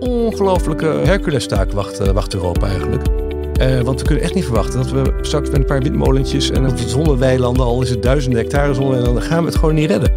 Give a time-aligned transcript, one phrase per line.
[0.00, 3.06] ongelofelijke Hercules-taak wacht, eh, wacht Europa eigenlijk.
[3.58, 6.68] Eh, want we kunnen echt niet verwachten dat we straks met een paar windmolentjes en
[6.68, 10.10] op de zonneweilanden, al is het duizenden hectare zonneweilanden, gaan we het gewoon niet redden.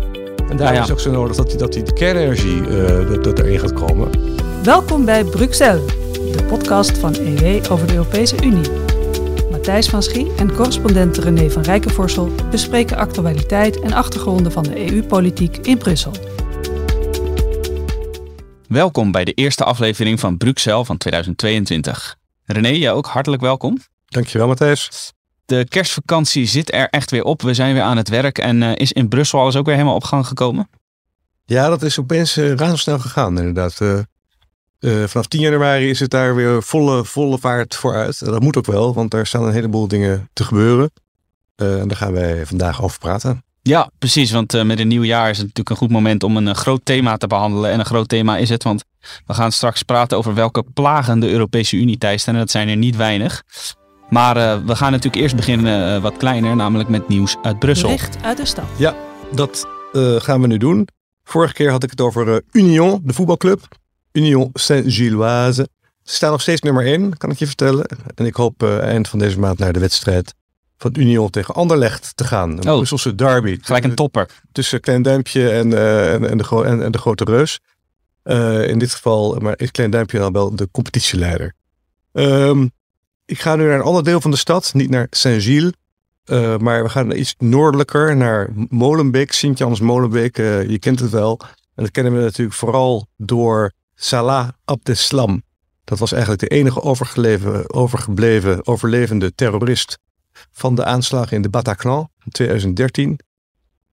[0.50, 0.84] En daar Nou ja.
[0.84, 3.74] is ook zo nodig dat die, dat die de kernenergie eh, dat, dat erin gaat
[3.74, 4.10] komen.
[4.64, 8.70] Welkom bij Bruxelles, de podcast van EW over de Europese Unie.
[9.52, 15.58] Matthijs van Schie en correspondent René van Rijkenvorsel bespreken actualiteit en achtergronden van de EU-politiek
[15.58, 16.12] in Brussel.
[18.68, 22.16] Welkom bij de eerste aflevering van Bruxelles van 2022.
[22.44, 23.78] René, jij ook hartelijk welkom.
[24.06, 25.12] Dankjewel Matthijs.
[25.46, 27.42] De kerstvakantie zit er echt weer op.
[27.42, 29.96] We zijn weer aan het werk en eh, is in Brussel alles ook weer helemaal
[29.96, 30.70] op gang gekomen?
[31.46, 33.82] Ja, dat is opeens uh, razendsnel gegaan inderdaad.
[33.82, 34.00] Eh,
[34.80, 38.22] eh, vanaf 10 januari is het daar weer volle, volle vaart vooruit.
[38.22, 40.92] En dat moet ook wel, want daar staan een heleboel dingen te gebeuren.
[41.56, 43.44] Eh, en daar gaan wij vandaag over praten.
[43.68, 44.32] Ja, precies.
[44.32, 46.54] Want eh, met een nieuw jaar is het natuurlijk een goed moment om een eh,
[46.54, 47.72] groot thema te behandelen.
[47.72, 48.84] En een groot thema is het, want
[49.26, 52.34] we gaan straks praten over welke plagen de Europese Unie teisten.
[52.34, 53.44] En dat zijn er niet weinig.
[54.10, 57.90] Maar eh, we gaan natuurlijk eerst beginnen eh, wat kleiner, namelijk met nieuws uit Brussel.
[57.90, 58.66] Bericht uit de stad.
[59.32, 60.88] Dat eh, gaan we nu doen.
[61.24, 63.68] Vorige keer had ik het over Union, de voetbalclub.
[64.12, 65.68] Union Saint-Gilloise.
[66.04, 67.86] Ze staan nog steeds nummer 1, kan ik je vertellen.
[68.16, 70.34] En ik hoop eh, eind van deze maand naar de wedstrijd
[70.78, 72.52] van Union tegen Anderlecht te gaan.
[72.52, 72.76] Een Oh.
[72.76, 73.58] Brusselse derby.
[73.62, 74.30] Gelijk een topper.
[74.52, 77.60] tussen Klein Duimpje en, eh, en, en, de, en, en de Grote Reus.
[78.24, 81.54] Eh, in dit geval, maar is Klein Duimpje dan wel de competitieleider.
[82.14, 82.68] Ehm,
[83.26, 85.72] ik ga nu naar een ander deel van de stad, niet naar Saint-Gilles.
[86.26, 90.38] eh, maar we gaan iets noordelijker naar Molenbeek, Sint-Jans Molenbeek.
[90.38, 91.40] je kent het wel.
[91.76, 95.44] En dat kennen we natuurlijk vooral door Salah Abdeslam.
[95.84, 99.98] Dat was eigenlijk de enige overgebleven, overgebleven, overlevende terrorist
[100.52, 103.20] van de aanslagen in de Bataclan in 2013.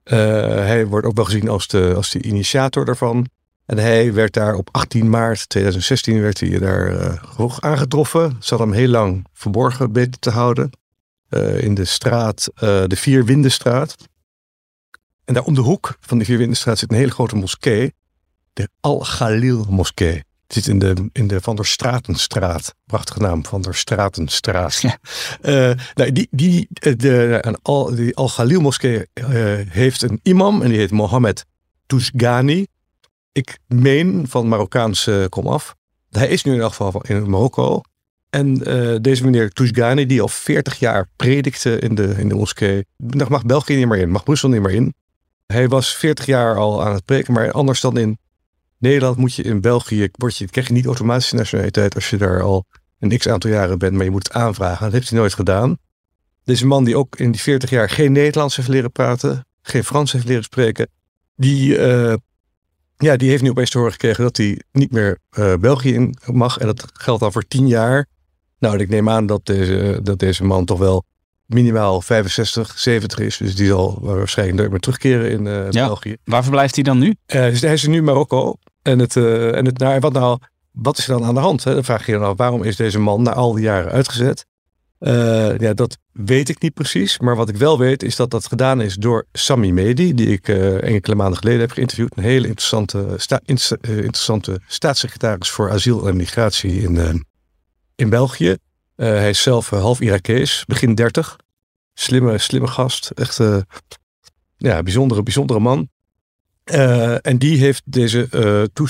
[0.03, 0.17] Eh,
[0.55, 3.27] hij wordt ook wel gezien als de, als de initiator daarvan.
[3.67, 8.36] En hij werd daar op 18 maart 2016 werd hij daar eh, aangetroffen.
[8.39, 10.70] Hadden hem heel lang verborgen weten te houden.
[11.28, 13.96] eh, in de straat, de Vierwindenstraat.
[15.24, 17.95] En daar om de hoek van de Vierwindenstraat zit een hele grote moskee.
[18.52, 20.24] De Al-Ghalil moskee.
[20.47, 22.75] Het zit in de, in de Van der Stratenstraat.
[22.87, 24.81] Prachtige naam, Van der Stratenstraat.
[24.81, 24.99] Ja.
[25.41, 29.27] Eh, nou, die, die, eh, de, een Al, die Al-Ghalil moskee eh,
[29.69, 31.45] heeft een imam en die heet Mohammed
[31.87, 32.67] Tousgani.
[33.33, 35.75] Ik meen van Marokkaanse komaf.
[36.11, 37.81] Hij is nu in elk geval in Marokko.
[38.31, 38.55] En
[39.03, 42.85] deze meneer Tousgani, die al 40 jaar predikte in de, in de moskee.
[42.97, 44.95] Daar mag België niet meer in, mag Brussel niet meer in.
[45.47, 48.19] Hij was 40 jaar al aan het preken, maar anders dan in
[48.84, 52.42] Nederland moet je in België, word je, krijg je niet automatisch nationaliteit als je daar
[52.42, 52.64] al
[52.98, 54.84] een x aantal jaren bent, maar je moet het aanvragen.
[54.84, 55.78] Dat heeft hij nooit gedaan.
[56.45, 60.12] Deze man die ook in die 40 jaar geen Nederlands heeft leren praten, geen Frans
[60.12, 60.89] heeft leren spreken,
[61.36, 62.14] die, eh,
[62.96, 66.16] ja, die heeft nu opeens te horen gekregen dat hij niet meer eh, België in
[66.27, 66.58] mag.
[66.58, 68.06] En dat geldt al voor 10 jaar.
[68.58, 71.05] Nou, ik neem aan dat deze, dat deze man toch wel
[71.46, 73.36] minimaal 65, 70 is.
[73.36, 75.86] Dus die zal waarschijnlijk nooit meer terugkeren in eh, Ja.
[75.86, 76.16] België.
[76.24, 77.14] Waar verblijft hij dan nu?
[77.27, 78.56] Dus hij is nu in Marokko.
[78.84, 80.39] En, het, eh, en het, nou, wat, nou,
[80.70, 81.64] wat is er dan aan de hand?
[81.64, 81.74] Hè?
[81.74, 84.46] Dan vraag je je dan af, waarom is deze man na al die jaren uitgezet?
[84.98, 87.18] Eh, ja, dat weet ik niet precies.
[87.18, 90.14] Maar wat ik wel weet is dat dat gedaan is door Sami Medi.
[90.14, 92.17] Die ik eh, enkele maanden geleden heb geïnterviewd.
[92.17, 93.18] Een hele interessante,
[93.80, 97.27] interessante staatssecretaris voor asiel en migratie in,
[97.96, 98.56] in België.
[98.96, 101.36] Hij is zelf half Irakees, begin 30.
[101.95, 103.11] Slimme, slimme gast.
[103.11, 103.40] Echt
[104.56, 105.89] ja, bijzondere, bijzondere man.
[106.64, 108.29] Eh, en die heeft deze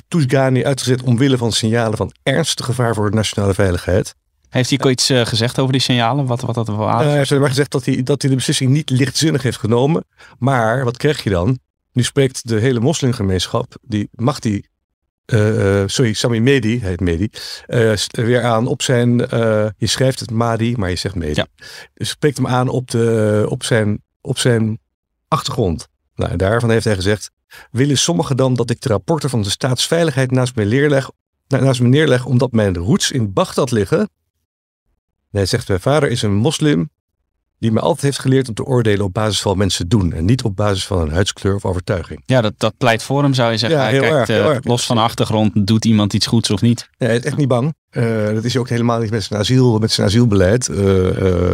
[0.09, 4.15] Toesgani uitgezet omwille van signalen van ernstig gevaar voor de nationale veiligheid.
[4.49, 6.27] Heeft hij iets eh, gezegd over die signalen?
[6.27, 8.71] Wat, wat dat wel Eh, hij heeft maar gezegd dat hij, dat hij de beslissing
[8.71, 10.05] niet lichtzinnig heeft genomen.
[10.39, 11.59] Maar wat krijg je dan?
[11.93, 14.69] Nu spreekt de hele moslimgemeenschap, die mag die,
[15.87, 17.31] sorry, Sami Medi, hij heet Medi,
[18.11, 19.17] weer aan op zijn,
[19.77, 21.35] je schrijft het Madi, maar je zegt Medi.
[21.35, 21.47] Ja.
[21.95, 24.79] Dus spreekt hem aan op, de, op, zijn, op zijn
[25.29, 25.89] achtergrond.
[26.15, 27.31] Nou, en daarvan heeft hij gezegd,
[27.71, 31.11] willen sommigen dan dat ik de rapporten van de staatsveiligheid naast me neerleg,
[31.49, 33.99] na- naast me neerleg omdat mijn roots in Bagdad liggen?
[33.99, 34.09] En
[35.41, 36.91] hij zegt, mijn vader is een moslim
[37.59, 40.25] die me altijd heeft geleerd om te oordelen op basis van wat mensen doen en
[40.25, 42.23] niet op basis van een huidskleur of overtuiging.
[42.27, 43.79] Ja, dat, dat pleit voor hem, zou je zeggen.
[43.79, 44.65] Ja, heel kijkt, erg, heel eh, erg.
[44.65, 46.89] los van achtergrond, doet iemand iets goeds of niet?
[46.99, 47.75] Ja, hij is echt niet bang.
[47.91, 50.67] Eh, dat is hij ook helemaal niet met zijn, asiel, met zijn asielbeleid.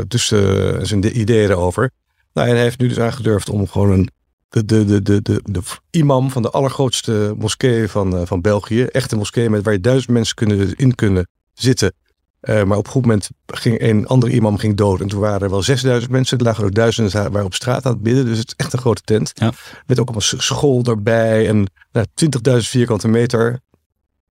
[0.08, 1.90] dus eh, zijn de ideeën erover.
[2.32, 4.10] Nou, en hij heeft nu dus aangedurfd om gewoon een,
[4.50, 5.60] de, de, de, de, de, de
[5.90, 8.82] imam van de allergrootste moskee van, eh, van België.
[8.84, 11.92] Echt een moskee met waar je duizend mensen kunnen, in kunnen zitten.
[12.40, 15.00] Eh, maar op een goed moment ging een andere imam ging dood.
[15.00, 16.38] En toen waren er wel 6000 mensen.
[16.38, 18.24] Er lagen ook duizenden waren op straat aan het bidden.
[18.24, 19.32] Dus het is echt een grote tent.
[19.34, 19.52] Ja.
[19.86, 21.48] Met ook allemaal s- school erbij.
[21.48, 23.60] En nou, 20.000 vierkante meter.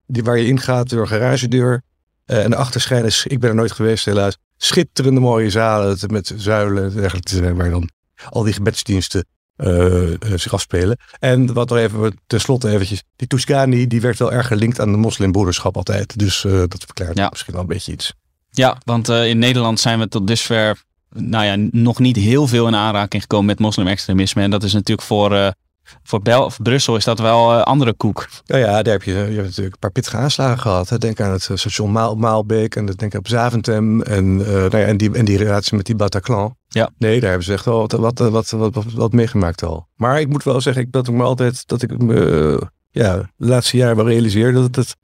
[0.06, 1.82] die, waar je ingaat door een garagedeur.
[2.26, 6.84] Uh, en daarachter schijnen, ik ben er nooit geweest helaas, schitterende mooie zalen met zuilen
[6.84, 7.88] en dergelijke, waar dan
[8.30, 9.24] al die gebedsdiensten
[9.64, 10.98] uh, zich afspelen.
[11.18, 14.98] En wat nog even, tenslotte eventjes, die Tuscany, die werd wel erg gelinkt aan de
[14.98, 16.18] moslimbroederschap altijd.
[16.18, 17.28] Dus uh, dat verklaart ja.
[17.30, 18.14] misschien wel een beetje iets.
[18.50, 20.82] Ja, want in Nederland zijn we tot dusver
[21.14, 24.42] nou ja, nog niet heel veel in aanraking gekomen met moslimextremisme.
[24.42, 25.54] En dat is natuurlijk voor
[26.02, 28.28] voor, Bel Brussel is dat wel uh, andere koek.
[28.44, 31.00] Ja, ja, daar heb je, je hebt natuurlijk een paar pittige aanslagen gehad.
[31.00, 34.84] Denk aan het eh, station Maal, Maalbeek en denk op Zaventem en, uh, nou ja,
[34.84, 36.56] en, die, en die relatie met die Bataclan.
[36.68, 36.90] Ja.
[36.98, 39.86] Nee, daar hebben ze echt wel wat, wat, wat, wat, wat, meegemaakt al.
[39.96, 43.76] Maar ik moet wel zeggen dat ik me altijd, dat ik me ja, de laatste
[43.76, 44.96] jaren wel realiseer dat het,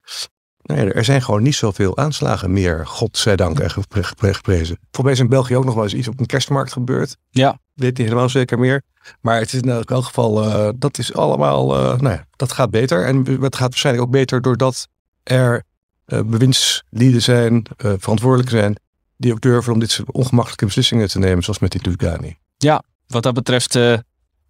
[0.62, 4.78] nou ja, er zijn gewoon niet zoveel aanslagen meer, godzijdank en geprezen.
[4.80, 7.16] Volgens mij is in België ook nog wel eens iets op een kerstmarkt gebeurd.
[7.30, 7.58] Ja.
[7.76, 8.82] Weet hij helemaal zeker meer.
[9.20, 12.70] Maar het is in elk geval, uh, dat is allemaal, uh, nou ja, dat gaat
[12.70, 13.04] beter.
[13.04, 14.88] En het gaat waarschijnlijk ook beter doordat
[15.22, 15.62] er
[16.06, 18.76] uh, bewindslieden zijn, verantwoordelijk zijn,
[19.16, 22.36] die ook durven om dit soort ongemakkelijke beslissingen te nemen, zoals met die Turkani.
[22.56, 23.78] Ja, wat dat betreft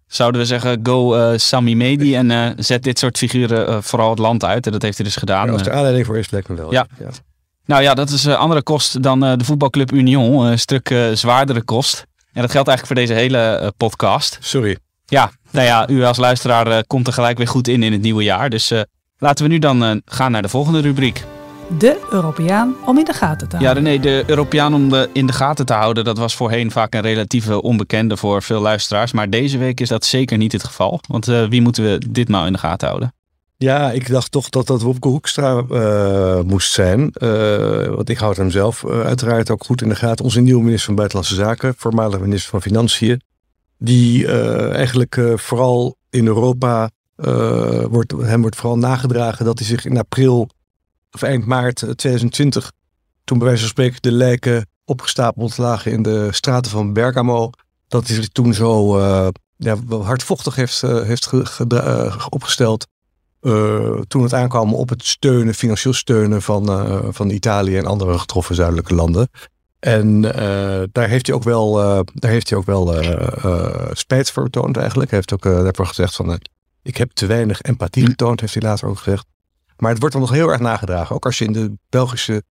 [0.07, 4.65] zouden we zeggen, go Sami Medi en zet dit soort figuren vooral het land uit.
[4.65, 5.45] En dat heeft hij dus gedaan.
[5.45, 6.71] Ja, als er aanleiding voor is, lijkt me wel.
[6.71, 6.87] Ja.
[6.99, 7.09] ja.
[7.65, 10.45] Nou ja, dat is een andere kost dan de voetbalclub Union.
[10.45, 12.05] Een stuk zwaardere kost.
[12.37, 14.37] En dat geldt eigenlijk voor deze hele uh, podcast.
[14.41, 14.77] Sorry.
[15.05, 18.01] Ja, nou ja, u als luisteraar uh, komt er gelijk weer goed in in het
[18.01, 18.49] nieuwe jaar.
[18.49, 18.81] Dus uh,
[19.17, 21.23] laten we nu dan gaan naar de volgende rubriek.
[21.77, 23.83] De Europeaan om in de gaten te houden.
[23.83, 26.93] Ja, nee, de Europeaan om de, in de gaten te houden, dat was voorheen vaak
[26.93, 29.11] een relatieve onbekende voor veel luisteraars.
[29.11, 30.99] Maar deze week is dat zeker niet het geval.
[31.07, 33.13] Want wie moeten we ditmaal in de gaten houden?
[33.59, 37.11] Ja, ik dacht toch dat dat Wopke Hoekstra uh, moest zijn.
[37.13, 40.25] Uh, want ik houd hem zelf uh, uiteraard ook goed in de gaten.
[40.25, 43.21] Onze nieuwe minister van Buitenlandse Zaken, voormalig minister van Financiën.
[43.77, 44.27] Die
[44.71, 46.89] eigenlijk vooral in Europa,
[47.89, 50.49] wordt, hem wordt vooral nagedragen dat hij zich in april
[51.11, 52.71] of eind maart 2020,
[53.23, 57.49] toen bij wijze van spreken de lijken opgestapeld lagen in de straten van Bergamo,
[57.87, 58.99] dat hij zich toen zo
[59.57, 61.29] ja, hardvochtig heeft, heeft
[62.29, 62.87] opgesteld
[63.41, 68.17] uh, toen het aankwam op het steunen, financieel steunen van, uh, van Italië en andere
[68.17, 69.29] getroffen zuidelijke landen.
[69.79, 71.73] En uh, daar heeft hij ook wel,
[72.13, 72.93] daar heeft hij ook wel
[73.91, 75.09] spijt voor getoond eigenlijk.
[75.09, 76.39] Hij heeft ook daarvoor gezegd van
[76.81, 79.25] ik heb te weinig empathie getoond, heeft hij later ook gezegd.
[79.77, 81.15] Maar het wordt dan nog heel erg nagedragen.
[81.15, 82.43] Ook als je in de Belgische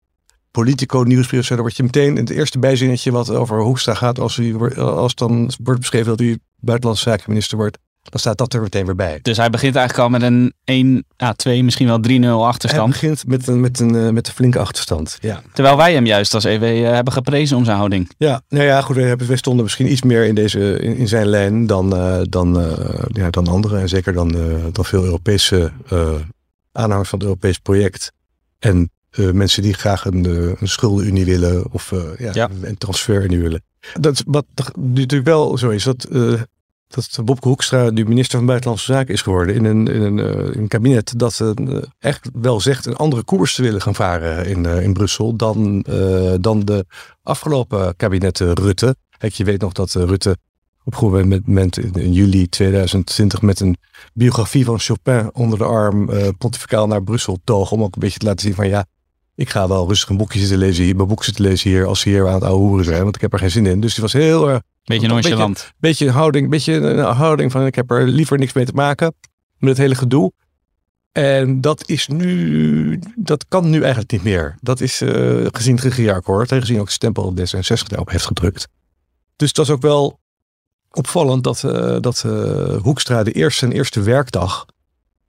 [0.51, 4.19] Politico nieuwsbrief zet, dan word je meteen in het eerste bijzinnetje wat over Hoekstra gaat,
[4.19, 7.79] als, hij, als dan wordt beschreven dat hij buitenlandse zakenminister wordt,
[8.11, 9.19] dan staat dat er meteen weer bij.
[9.23, 13.01] Dus hij begint eigenlijk al met een 1, a 2, misschien wel 3-0 achterstand.
[13.01, 15.19] Hij begint met een, met een, eh, met een flinke achterstand.
[15.21, 15.43] Ja.
[15.53, 18.11] Terwijl wij hem juist als EW eh, hebben geprezen om zijn houding.
[18.19, 18.97] Ja, nou ja, goed.
[18.97, 22.73] Wij stonden misschien iets meer in, deze, in, zijn lijn dan, uh, dan, uh,
[23.09, 23.81] ja, dan anderen.
[23.81, 24.37] En zeker dan,
[24.73, 25.73] dan veel Europese
[26.73, 28.13] aanhangers van het Europees project.
[28.59, 28.91] En
[29.33, 30.25] mensen die graag een,
[30.61, 32.51] een schuldenunie willen of ja, ja.
[32.63, 33.63] een transferunie willen.
[34.01, 34.45] Dat, wat
[34.75, 36.09] natuurlijk wel zo is, dat
[36.89, 40.55] dat Bobke Hoekstra nu minister van Buitenlandse Zaken is geworden in een, in een, uh,
[40.55, 44.65] een kabinet dat uh, echt wel zegt een andere koers te willen gaan varen in,
[44.65, 45.81] uh, in Brussel dan,
[46.41, 46.87] dan de
[47.23, 48.97] afgelopen kabinetten Rutte.
[49.19, 50.37] Kijk, je weet nog dat Rutte
[50.85, 53.77] op een gegeven moment in, in, juli 2020 met een
[54.13, 58.27] biografie van Chopin onder de arm pontificaal naar Brussel toog om ook een beetje te
[58.27, 58.87] laten zien van ja,
[59.37, 62.01] ik ga wel rustig een boekje zitten lezen hier, mijn boek zitten lezen hier als
[62.01, 63.81] ze hier aan het ouwe hoeren zijn, want ik heb er geen zin in.
[63.81, 65.55] Dus die was heel erg Beetje nonchalant.
[65.55, 69.15] Beetje, beetje, houding, beetje een houding van ik heb er liever niks mee te maken
[69.59, 70.33] met het hele gedoe.
[71.13, 74.57] En dat is nu, dat kan nu eigenlijk niet meer.
[74.61, 78.69] Dat is uh, gezien het regeerakkoord en gezien ook het stempel D66 daarop heeft gedrukt.
[79.37, 80.19] Dus dat is ook wel
[80.91, 84.67] opvallend dat, uh, dat uh, Hoekstra de eerste en eerste werkdag,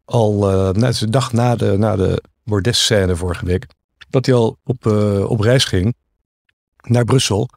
[0.05, 3.65] al uh, de dag na de, na de Bordes-scène vorige week,
[4.09, 4.85] dat hij al op,
[5.27, 5.95] op reis ging
[6.81, 7.49] naar Brussel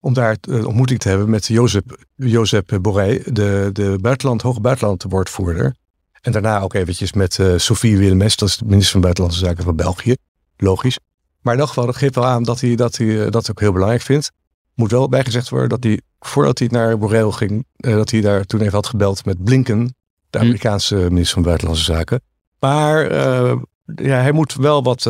[0.00, 1.82] om daar een ontmoeting te hebben met Jozef,
[2.14, 5.76] Jozef Borrell, de, de buitenland, hoge buitenlandwoordvoerder.
[6.20, 9.64] En daarna ook eventjes met uh, Sophie Willemes, dat is de minister van Buitenlandse Zaken
[9.64, 10.14] van België.
[10.56, 10.98] Logisch.
[11.40, 13.60] Maar in elk geval, dat geeft wel aan dat hij dat, hij, eh, dat ook
[13.60, 14.30] heel belangrijk vindt.
[14.74, 18.44] Moet wel bijgezegd worden dat hij, voordat hij naar Borrell ging, uh, dat hij daar
[18.44, 19.94] toen even had gebeld met Blinken,
[20.30, 20.44] de hm.
[20.44, 22.20] Amerikaanse minister van Buitenlandse Zaken.
[22.58, 23.56] Maar uh,
[23.94, 25.02] ja, hij moet wel wat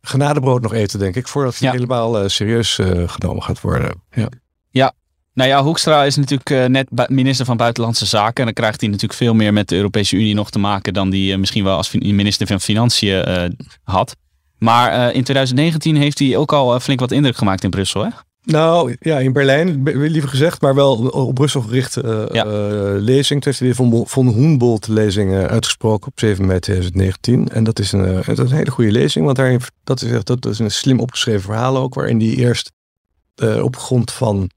[0.00, 4.02] genadebrood nog eten, denk ik, voordat hij helemaal uh, serieus uh, genomen gaat worden.
[4.10, 4.28] Ja.
[4.70, 4.92] ja.
[5.34, 8.36] Nou ja, Hoekstra is natuurlijk uh, net minister van Buitenlandse Zaken.
[8.36, 11.10] En dan krijgt hij natuurlijk veel meer met de Europese Unie nog te maken dan
[11.10, 14.16] die misschien wel als minister van Financiën had.
[14.58, 18.10] Maar in 2019 heeft hij ook al flink wat indruk gemaakt in Brussel, hè?
[18.50, 22.44] Nou ja, in Berlijn, be- liever gezegd, maar wel op Brussel gerichte eh, Ja.
[22.44, 23.42] eh, lezing.
[23.42, 27.48] Toen heeft hij de Von, von Humboldt-lezing uitgesproken op 7 mei 2019.
[27.48, 30.24] En dat is een, eh, dat is een hele goede lezing, want daarin, dat, is,
[30.24, 32.72] dat is een slim opgeschreven verhaal ook, waarin hij eerst
[33.62, 34.50] op grond van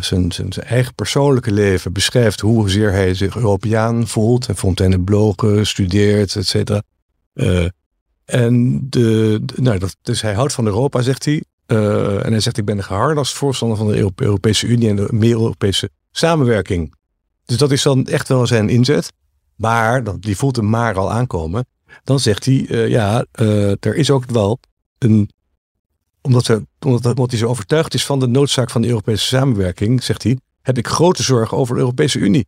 [0.00, 4.48] zijn, zijn, zijn eigen persoonlijke leven beschrijft hoezeer hij zich Europeaan voelt.
[4.48, 6.82] En Fontainebleau gestudeerd, et cetera.
[8.24, 11.44] En de, de- nou, dat, dus hij houdt van Europa, zegt hij.
[11.66, 14.96] Eh, en hij zegt, ik ben een geharnast voorstander van de Europe- Europese Unie en
[14.96, 16.94] de meer Europese samenwerking.
[17.44, 19.12] Dus dat is dan echt wel zijn inzet.
[19.56, 21.66] Maar, die voelt hem maar al aankomen.
[22.04, 24.58] Dan zegt hij, eh, ja, eh, er is ook wel
[24.98, 25.30] een...
[26.20, 30.38] Omdat, omdat, hij zo overtuigd is van de noodzaak van de Europese samenwerking, zegt hij,
[30.62, 32.46] heb ik grote zorgen over de Europese Unie.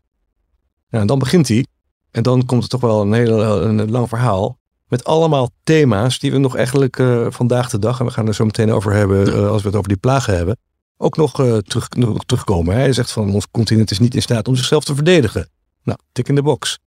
[0.90, 1.66] Nou, en dan begint hij.
[2.10, 4.58] En dan komt het toch wel een heel een lang verhaal.
[4.88, 8.34] Met allemaal thema's die we nog eigenlijk eh, vandaag de dag, en we gaan er
[8.34, 10.58] zo meteen over hebben eh, als we het over die plagen hebben,
[10.96, 12.74] ook nog, eh, terug, nog terugkomen.
[12.74, 15.48] Hij zegt van ons continent is niet in staat om zichzelf te verdedigen.
[15.82, 16.78] Nou, tik in de box.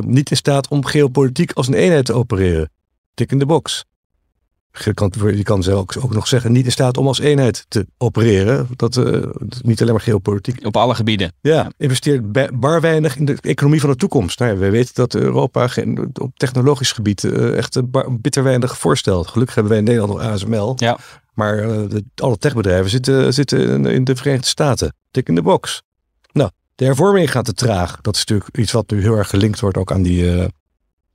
[0.00, 2.70] Niet in staat om geopolitiek als een eenheid te opereren.
[3.14, 3.84] Tik in de box.
[4.84, 7.86] Je kan, je kan zelfs ook, nog zeggen, niet in staat om als eenheid te
[7.98, 8.68] opereren.
[8.76, 9.22] Dat, eh,
[9.62, 10.66] niet alleen maar geopolitiek.
[10.66, 11.32] Op alle gebieden.
[11.40, 14.38] Ja, investeert bar weinig in de economie van de toekomst.
[14.38, 18.42] Nou ja, we weten dat Europa geen, op technologisch gebied eh, echt eh, bar- bitter
[18.42, 19.26] weinig voorstelt.
[19.28, 20.72] Gelukkig hebben wij in Nederland nog ASML.
[20.76, 20.98] Ja.
[21.34, 21.56] Maar
[21.88, 24.94] de, alle techbedrijven zitten, zitten in, in de Verenigde Staten.
[25.10, 25.82] Tik in de box.
[26.32, 28.00] Nou, de hervorming gaat te traag.
[28.00, 30.48] Dat is natuurlijk iets wat nu heel erg gelinkt wordt ook aan die,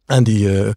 [0.06, 0.74] aan die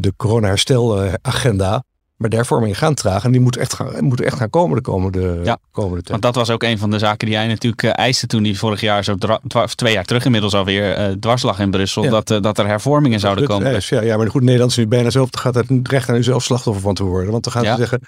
[0.00, 1.84] de corona-herstelagenda.
[2.22, 4.82] Maar de hervormingen gaan traag en die moeten echt gaan, moeten echt gaan komen de
[4.82, 5.58] komende, Ja.
[5.70, 6.08] komende tijd.
[6.08, 8.58] Want dat was ook een van de zaken die jij natuurlijk eh, eiste toen die
[8.58, 9.16] vorig jaar zo,
[9.56, 12.04] of twee jaar terug inmiddels alweer, eh dwars lag in Brussel.
[12.04, 12.10] Ja.
[12.10, 13.72] Dat, eh, dat er hervormingen zouden komen.
[13.72, 15.26] Ja, ja, ja, maar goed, Nederland is nu bijna zo.
[15.30, 17.30] gaat het recht aan u zelf slachtoffer van te worden.
[17.30, 17.70] Want dan gaan Ja.
[17.72, 18.00] ze zeggen,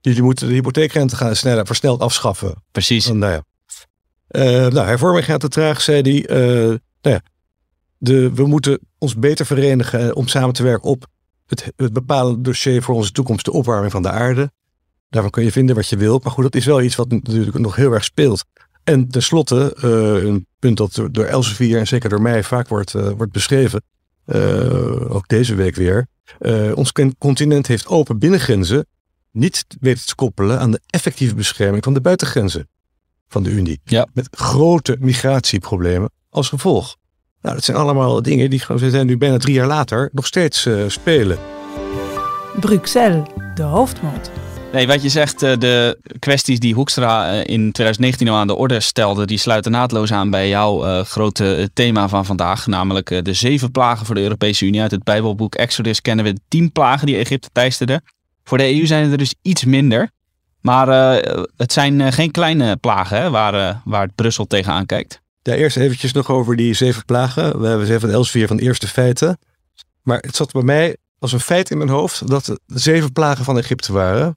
[0.00, 2.54] jullie moeten de hypotheekrente gaan sneller, versneld afschaffen.
[2.72, 3.06] Precies.
[3.06, 3.42] Nou ja.
[4.68, 6.26] Nou, hervorming gaat te traag, zei hij.
[6.26, 7.20] Eh, nou ja,
[7.98, 11.06] de, we moeten ons beter verenigen om samen te werken op
[11.46, 14.50] het, het bepalende dossier voor onze toekomst, de opwarming van de aarde.
[15.08, 16.24] Daarvan kun je vinden wat je wilt.
[16.24, 18.44] Maar goed, dat is wel iets wat natuurlijk nog heel erg speelt.
[18.84, 22.94] En tenslotte, eh een punt dat door- door Elsevier en zeker door mij vaak wordt,
[22.94, 23.82] eh, wordt beschreven,
[24.24, 26.06] eh, ook deze week weer.
[26.74, 28.86] Ons con- continent heeft open binnengrenzen
[29.30, 32.68] niet weten te koppelen aan de effectieve bescherming van de buitengrenzen
[33.28, 33.80] van de Unie.
[33.84, 34.06] Ja.
[34.14, 36.96] Met grote migratieproblemen als gevolg.
[37.46, 40.66] Nou, dat zijn allemaal dingen die gewoon- zijn nu bijna drie jaar later nog steeds
[40.66, 41.38] eh, spelen.
[42.60, 44.30] Bruxelles, de hoofdmoot.
[44.72, 48.54] Nee, wat je zegt, eh, de kwesties die Hoekstra eh, in 2019 al aan de
[48.54, 52.66] orde stelde, die sluiten naadloos aan bij jouw eh, grote thema van vandaag.
[52.66, 54.80] Namelijk eh, de zeven plagen voor de Europese Unie.
[54.80, 58.02] Uit het Bijbelboek Exodus kennen we de tien plagen die Egypte teisterden.
[58.44, 60.10] Voor de EU zijn het er dus iets minder.
[60.60, 65.24] Maar eh, het zijn geen kleine plagen hè, waar, waar het Brussel tegenaan kijkt.
[65.46, 67.60] Ja, eerst eventjes nog over die zeven plagen.
[67.60, 69.38] We hebben zeven van Elsevier van de eerste feiten.
[70.02, 73.44] Maar het zat bij mij als een feit in mijn hoofd dat het zeven plagen
[73.44, 74.36] van Egypte waren.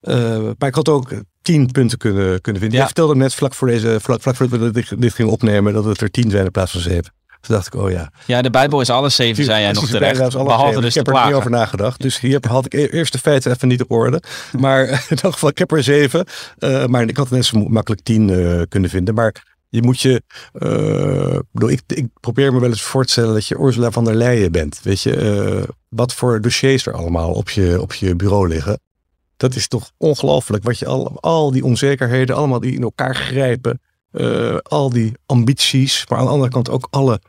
[0.00, 1.10] Eh, maar ik had ook
[1.42, 2.70] tien punten kunnen, kunnen vinden.
[2.70, 2.76] Ja.
[2.76, 5.84] Jij vertelde net vlak voor, deze, vlak, vlak voordat we dit, dit gingen opnemen dat
[5.84, 7.12] het er tien zijn in plaats van zeven.
[7.40, 8.12] Toen dacht ik, oh ja.
[8.26, 10.32] Ja, de Bijbel is alles zeven, zei jij nog terecht.
[10.32, 10.82] Behalve zeven.
[10.82, 12.00] dus ik de heb er niet over nagedacht.
[12.00, 14.22] Dus hier had ik e- eerst de feiten even niet op orde.
[14.58, 16.26] Maar in elk geval, ik heb er zeven.
[16.58, 19.14] Eh, maar ik had net zo makkelijk tien eh, kunnen vinden.
[19.14, 20.22] Maar je moet je...
[20.52, 24.04] eh, ik ik, ik probeer me wel eens voor te stellen dat je Ursula van
[24.04, 24.80] der Leyen bent.
[24.82, 28.80] Weet je, eh, wat voor dossiers er allemaal op je, op je bureau liggen.
[29.36, 30.64] Dat is toch ongelooflijk.
[30.64, 33.80] Wat je al, al die onzekerheden, allemaal die in elkaar grijpen.
[34.10, 36.04] eh, al die ambities.
[36.08, 37.20] Maar aan de andere kant ook alle,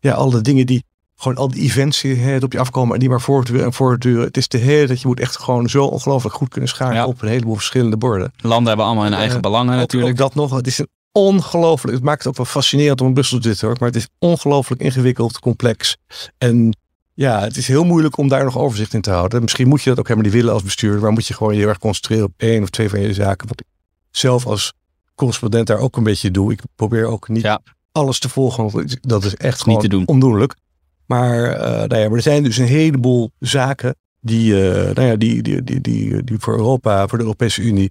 [0.00, 0.84] ja, alle dingen die
[1.16, 4.24] gewoon al die events die op je afkomen en die maar voortduren en voortduren.
[4.24, 7.06] Het is de hele dat je moet echt gewoon zo ongelooflijk goed kunnen schakelen Ja.
[7.06, 8.32] op een heleboel verschillende borden.
[8.36, 10.10] Landen hebben allemaal hun eigen belangen natuurlijk.
[10.12, 10.50] Ook dat nog.
[10.56, 10.88] Het is een
[11.26, 11.94] ongelooflijk.
[11.94, 13.76] Het maakt het ook wel fascinerend om in Brussel te zitten hoor.
[13.80, 15.96] Maar het is ongelooflijk ingewikkeld, complex.
[16.38, 16.76] En
[17.14, 19.42] ja, het is heel moeilijk om daar nog overzicht in te houden.
[19.42, 21.00] Misschien moet je dat ook helemaal niet willen als bestuurder.
[21.00, 23.48] Maar moet je gewoon je heel erg concentreren op één of twee van je zaken.
[23.48, 23.66] Wat ik
[24.10, 24.72] zelf als
[25.14, 26.52] correspondent daar ook een beetje doe.
[26.52, 27.60] Ik probeer ook niet Ja.
[27.92, 28.70] alles te volgen.
[28.70, 30.06] Want dat is echt gewoon te doen.
[30.06, 30.54] ondoenlijk.
[31.06, 35.16] Maar, eh, nou ja, maar er zijn dus een heleboel zaken die, eh, nou ja,
[35.16, 37.90] die, die, die, die, die voor Europa, voor de Europese Unie,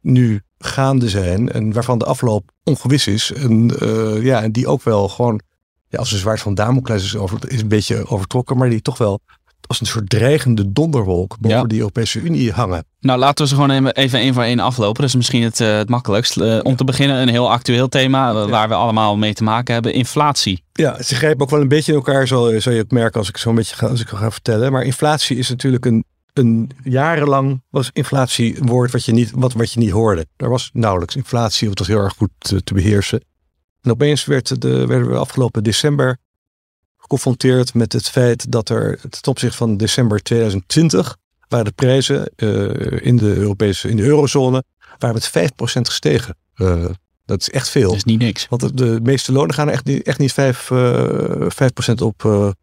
[0.00, 1.52] nu gaande zijn.
[1.52, 3.32] En waarvan de afloop ongewis is.
[3.32, 5.40] En, eh, ja, en die ook wel gewoon,
[5.88, 8.56] ja, als een zwaard van Damocles is, over, is een beetje overtrokken.
[8.56, 9.20] Maar die toch wel
[9.66, 11.64] als een soort dreigende donderwolk boven Ja.
[11.64, 12.84] die Europese Unie hangen.
[13.00, 15.00] Nou, laten we ze gewoon even- één voor één aflopen.
[15.00, 16.36] Dat is misschien het, eh, het makkelijkst.
[16.36, 19.92] Eh, om te beginnen een heel actueel thema waar we allemaal mee te maken hebben.
[19.92, 20.62] Inflatie.
[20.72, 23.28] Ja, ze grijpen ook wel een beetje in elkaar, zal, zal je ook merken als
[23.28, 24.72] ik zo een beetje ga, als ik ga vertellen.
[24.72, 29.52] Maar inflatie is natuurlijk een, een jarenlang was inflatie een woord wat je niet, wat,
[29.52, 30.26] wat je niet hoorde.
[30.36, 33.24] Er was nauwelijks inflatie, of het was heel erg goed te, te beheersen.
[33.80, 36.18] En opeens werd de, werden we afgelopen december
[36.96, 41.16] geconfronteerd met het feit dat er ten opzichte van december 2020
[41.48, 44.64] waren de prijzen uh, in de Europese, in de eurozone,
[44.98, 46.36] waren met 5% gestegen.
[46.56, 46.84] Uh,
[47.24, 47.88] dat is echt veel.
[47.88, 48.46] Dat is niet niks.
[48.48, 51.46] Want de, de meeste lonen gaan echt niet, echt niet 5, uh,
[51.90, 52.54] 5% op,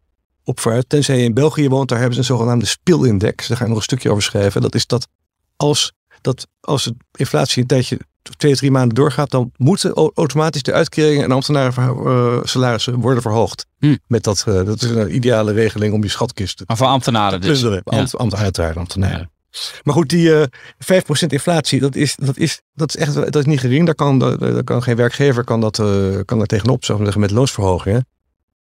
[0.48, 0.88] op vooruit.
[0.88, 3.48] Tenzij je in België woont, daar hebben ze een zogenaamde spielindex.
[3.48, 4.62] Daar ga ik nog een stukje over schrijven.
[4.62, 5.08] Dat is dat
[5.56, 7.98] als, dat als de inflatie een tijdje
[8.36, 13.66] twee, drie maanden doorgaat, dan moeten automatisch de uitkeringen en ambtenaren uh, salarissen worden verhoogd.
[13.78, 13.96] Hm.
[14.06, 17.60] Met dat, uh, dat is een ideale regeling om je schatkisten Maar voor ambtenaren dus.
[17.60, 17.84] plunderen.
[17.84, 19.30] Ambt, ambt, uiteraard ambtenaren.
[19.82, 20.46] Maar goed, die uh, 5%
[21.26, 23.86] inflatie, dat is, dat, is, dat is echt dat is niet gering.
[23.86, 27.22] Daar kan, daar kan geen werkgever kan dat, uh, kan daar tegenop, zou ik zeggen,
[27.22, 28.06] met loonsverhogingen.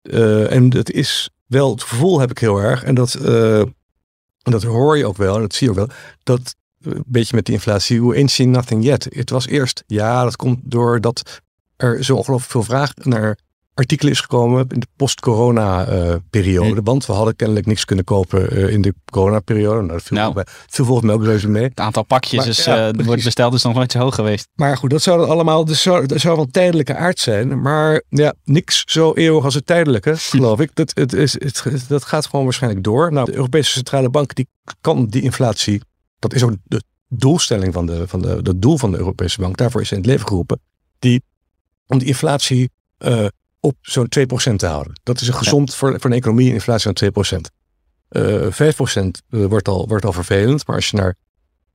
[0.01, 4.63] Uh, en het is wel, het gevoel heb ik heel erg, en dat, en dat
[4.63, 7.53] hoor je ook wel, en dat zie je ook wel, dat een beetje met die
[7.53, 9.07] inflatie, we ain't seen nothing yet.
[9.09, 11.41] Het was eerst, ja, dat komt doordat
[11.75, 13.37] er zo ongelooflijk veel vraag naar
[13.75, 16.75] artikelen is gekomen in de post-corona-periode.
[16.75, 19.79] Uh, want we hadden kennelijk niks kunnen kopen uh, in de corona-periode.
[19.79, 20.33] Nou, dat viel, Nou.
[20.33, 21.63] bij, viel volgens mij ook reuze mee.
[21.63, 24.47] Het aantal pakjes Maar, is, ja, eh, wordt besteld is nog nooit zo hoog geweest.
[24.55, 27.61] Maar goed, dat zou dan allemaal, dat zou, dat zou van tijdelijke aard zijn.
[27.61, 30.69] Maar ja, niks zo eeuwig als het tijdelijke, geloof ik.
[30.73, 33.11] Dat, het is, het, dat gaat gewoon waarschijnlijk door.
[33.11, 34.47] Nou, de Europese Centrale Bank die
[34.81, 35.81] kan die inflatie,
[36.19, 39.57] dat is ook de doelstelling van de, van de, de doel van de Europese Bank.
[39.57, 40.59] Daarvoor is ze in het leven geroepen.
[40.99, 41.23] Die,
[41.87, 43.25] om die inflatie eh,
[43.65, 44.99] op zo'n 2% te houden.
[45.03, 47.53] Dat is een gezond voor, voor een economie, een inflatie van 2%.
[48.09, 51.15] Eh 5% wordt al, wordt al vervelend, maar als je naar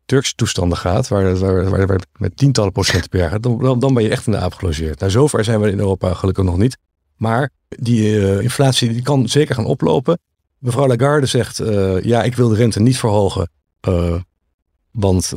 [0.04, 3.78] Turkse toestanden gaat, waar, waar, waar, waar met tientallen procent per jaar gaat, dan, dan,
[3.78, 4.98] dan ben je echt in de aap gelogeerd.
[4.98, 6.76] Nou, zover zijn we in Europa gelukkig nog niet.
[7.16, 10.18] Maar die eh, inflatie die kan zeker gaan oplopen.
[10.58, 14.14] Mevrouw Lagarde zegt, eh, ja, ik wil de rente niet verhogen, eh,
[14.90, 15.32] want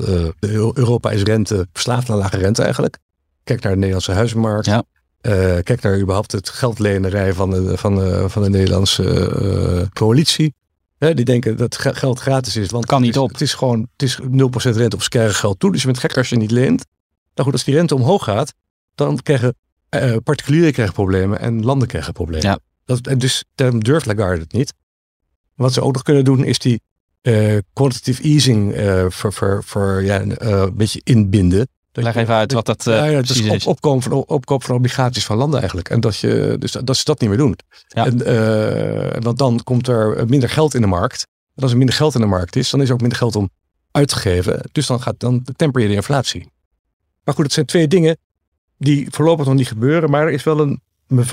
[0.74, 2.98] Europa is rente, verslaafd aan lage rente eigenlijk.
[3.44, 4.66] Kijk naar de Nederlandse huizenmarkt.
[4.66, 4.84] Ja.
[5.24, 10.54] Eh, kijk naar überhaupt het geldlenerij van de, van de, van de Nederlandse eh, coalitie.
[10.98, 12.70] Hè, die denken dat ge- geld gratis is.
[12.70, 13.32] Want Kan niet het is, op.
[13.32, 14.26] Het is gewoon het is 0%
[14.78, 15.72] rente op zijn geld toe.
[15.72, 16.86] Dus je bent gek als je niet leent.
[17.34, 18.54] Nou goed, als die rente omhoog gaat,
[18.96, 19.56] dan krijgen
[19.90, 22.48] eh, particulieren krijgen problemen en landen krijgen problemen.
[22.48, 22.60] Ja.
[22.86, 24.74] Dat, en dus daarom durft Lagarde het niet.
[25.56, 26.82] Wat ze ook nog kunnen doen, is die
[27.74, 28.76] quantitative easing
[29.14, 31.68] voor, voor, voor ja, een beetje inbinden.
[31.94, 33.68] Dat Leg je- even uit wat dat eh ja, ja, precies is op, is.
[33.68, 35.90] opkomen van, opkoop van obligaties van landen eigenlijk.
[35.90, 37.58] En dat, je, dus dat, dat ze dat niet meer doen.
[37.88, 38.06] Ja.
[38.06, 41.28] En, eh, want dan komt er minder geld in de markt.
[41.56, 43.36] En als er minder geld in de markt is, dan is er ook minder geld
[43.36, 43.50] om
[43.92, 44.70] uit te geven.
[44.72, 46.48] Dus dan, gaat, dan temper je de inflatie.
[47.24, 48.18] Maar goed, het zijn twee dingen
[48.78, 50.10] die voorlopig nog niet gebeuren.
[50.10, 50.82] Maar er is wel een,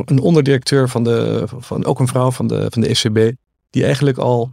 [0.05, 3.37] een onderdirecteur van de, van, ook een vrouw van de, van de ECB,
[3.70, 4.51] die eigenlijk al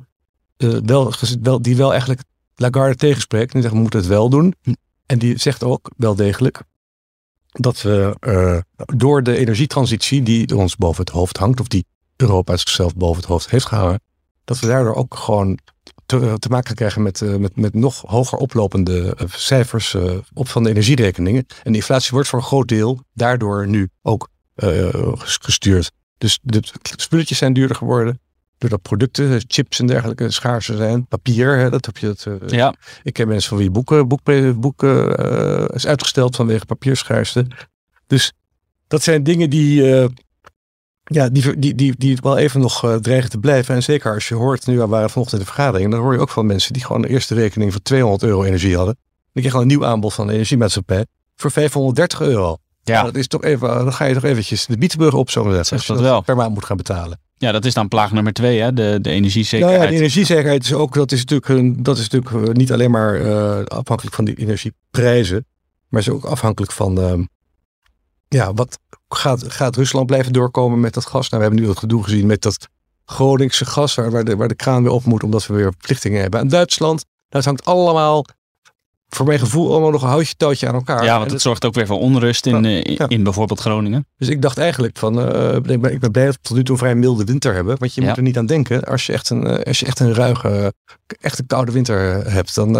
[0.58, 2.22] eh, wel, wel, die wel eigenlijk
[2.56, 3.48] Lagarde tegenspreekt.
[3.48, 4.54] En die zegt, we moeten het wel doen.
[5.08, 6.62] En die zegt ook wel degelijk
[7.52, 8.58] dat we eh,
[8.98, 13.30] door de energietransitie die ons boven het hoofd hangt, of die Europa zichzelf boven het
[13.30, 14.02] hoofd heeft gehouden,
[14.43, 15.60] dat we daardoor ook gewoon
[16.06, 19.96] te, te maken krijgen met, eh, met, met nog hoger oplopende eh, cijfers
[20.34, 21.46] op van de energierekeningen.
[21.63, 24.30] En de inflatie wordt voor een groot deel daardoor nu ook
[25.17, 25.91] gestuurd.
[26.17, 28.20] Dus de spulletjes zijn duurder geworden.
[28.58, 31.06] Doordat producten, eh, chips en dergelijke schaarser zijn.
[31.08, 35.17] Papier, hè, dat heb je eh, Ja, ik ken mensen van wie boeken, boeken, boeken
[35.17, 37.46] eh, is uitgesteld vanwege papierschaarste.
[38.08, 38.34] Dus
[38.88, 40.08] dat zijn dingen die, eh,
[41.04, 43.76] ja, die, die, die, die wel even nog eh, dreigen te blijven.
[43.76, 46.20] En zeker als je hoort, nu we waren vanochtend in de vergadering, dan hoor je
[46.20, 48.98] ook van mensen die gewoon de eerste rekening van 200 euro energie hadden.
[49.34, 52.58] Die kregen een nieuw aanbod van de energiemaatschappij voor 530 euro.
[52.84, 52.93] ja.
[52.93, 55.65] Nou, dat is toch even, dan ga je toch eventjes de Bietenburg op zo zetten.
[55.65, 56.22] Zeg Als je dat wel.
[56.22, 57.20] per maand moet gaan betalen.
[57.38, 58.73] Ja, dat is dan plaag nummer twee, hè?
[58.73, 59.82] De, de Nou energiezekerheid.
[59.82, 63.15] ja, de energiezekerheid is ook, dat is natuurlijk, dat is natuurlijk eh, niet alleen maar
[63.15, 65.45] eh, afhankelijk van die energieprijzen,
[65.89, 67.23] maar is ook afhankelijk van, ehm,
[68.28, 71.30] ja, wat gaat, gaat Rusland blijven doorkomen met dat gas?
[71.30, 72.67] Nou, we hebben nu het gedoe gezien met dat
[73.06, 76.21] Groningse gas, waar, waar, de, waar de kraan weer op moet, omdat we weer verplichtingen
[76.21, 76.39] hebben.
[76.39, 78.26] En Duitsland, dat hangt allemaal,
[79.10, 81.04] voor mijn gevoel, allemaal nog een houtje touwtje aan elkaar.
[81.04, 83.08] ja, want het zorgt ook weer voor onrust in, eh, in, ja.
[83.08, 84.08] in bijvoorbeeld Groningen.
[84.17, 86.63] Dus ik dacht eigenlijk van, eh, ik, ben, ik ben blij dat we tot nu
[86.63, 87.78] toe een vrij milde winter hebben.
[87.78, 88.08] Want je Ja.
[88.08, 88.84] moet er niet aan denken.
[88.84, 90.74] Als je echt een, eh, als je echt een ruige,
[91.22, 92.74] echt een koude winter hebt, dan,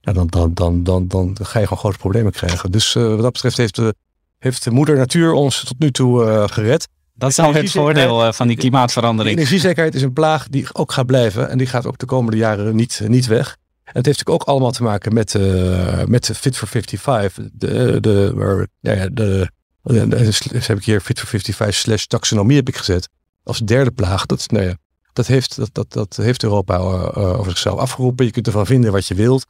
[0.00, 2.70] ja, dan, dan, dan, dan, dan ga je gewoon grote problemen krijgen.
[2.70, 3.94] Dus wat dat betreft heeft de,
[4.38, 6.88] heeft de moeder natuur ons tot nu toe gered.
[7.14, 9.36] Dat is dan weer het voordeel van die De klimaatverandering.
[9.36, 11.50] energiezekerheid is een plaag die ook gaat blijven.
[11.50, 13.56] En die gaat ook de komende jaren niet, niet weg.
[13.92, 17.48] Het heeft natuurlijk ook allemaal te maken met, eh met Fit for 55.
[17.52, 19.50] De, de, ja, de,
[19.82, 23.08] de, heb ik hier Fit for 55 slash taxonomie heb ik gezet.
[23.42, 24.26] Als derde plaag.
[24.26, 24.76] Dat nou ja,
[25.12, 28.24] Dat heeft, dat, dat, dat heeft Europa uh, over zichzelf afgeroepen.
[28.24, 29.46] Je kunt ervan vinden wat je wilt.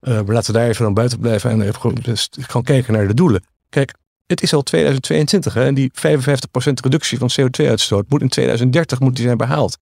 [0.00, 3.14] Uh, maar laten daar even dan buiten blijven en even dus gewoon kijken naar de
[3.14, 3.42] doelen.
[3.68, 3.94] Kijk,
[4.26, 6.00] het is al 2022 hè, en die 55%
[6.82, 9.78] reductie van CO2-uitstoot moet in 2030 moet die zijn behaald.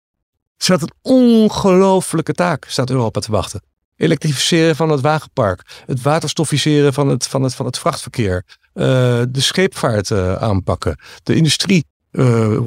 [0.57, 3.63] Er staat een ongelofelijke taak, staat Europa te wachten.
[3.97, 8.85] Elektrificeren van het wagenpark, het waterstoffiseren van het, van het, van het vrachtverkeer, uh,
[9.29, 12.67] de scheepvaart uh, aanpakken, de industrie uh,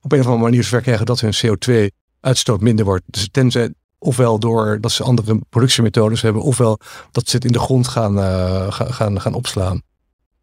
[0.00, 3.02] op een of andere manier zover krijgen dat hun CO2-uitstoot minder wordt.
[3.06, 6.78] Dus tenzij, ofwel door dat ze andere productiemethodes hebben, ofwel
[7.10, 8.18] dat ze het in de grond gaan,
[8.72, 9.82] gaan, gaan opslaan.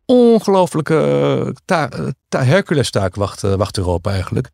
[0.05, 1.89] Ongelooflijke ta
[2.29, 4.49] ta Hercules-taak wacht, wacht Europa eigenlijk.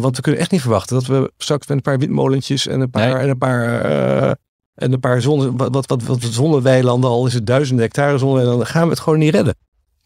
[0.00, 2.90] Want we kunnen echt niet verwachten dat we straks met een paar windmolentjes en een
[2.90, 4.36] paar, en een paar,
[4.78, 8.66] en een paar zonne, wat, wat, wat, wat zonneweilanden, al is het duizenden hectare zonneweilanden,
[8.66, 9.54] gaan we het gewoon niet redden.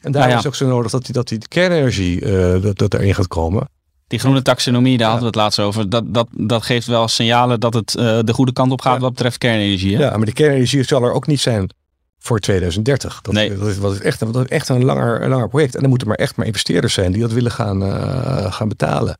[0.00, 0.38] En daar nou ja.
[0.38, 3.68] is ook zo nodig dat die, dat die kernenergie uh, dat, dat erin gaat komen.
[4.06, 5.88] Die groene taxonomie, daar hadden we het laatst over.
[5.88, 7.90] Dat, dat, dat geeft wel signalen dat het
[8.26, 9.96] de goede kant op gaat wat betreft kernenergie.
[9.96, 10.02] Hè?
[10.02, 11.70] Ja, maar die kernenergie zal er ook niet zijn
[12.18, 13.20] voor 2030.
[13.20, 13.58] Dat, nee.
[13.58, 15.76] dat, is, dat, is echt, dat is echt een langer, een langer project.
[15.76, 19.18] En er moeten maar echt maar investeerders zijn die dat willen gaan, uh, gaan betalen.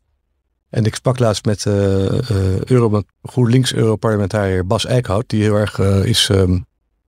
[0.73, 6.29] En ik sprak laatst met uh, uh, Euro, GroenLinks-Europarlementariër Bas Eickhout, die heel erg is,
[6.29, 6.65] um,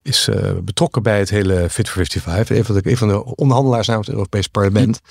[0.02, 0.30] is
[0.64, 2.56] betrokken bij het hele Fit for 55.
[2.56, 5.02] Een van de, een van de onderhandelaars namens het Europees Parlement.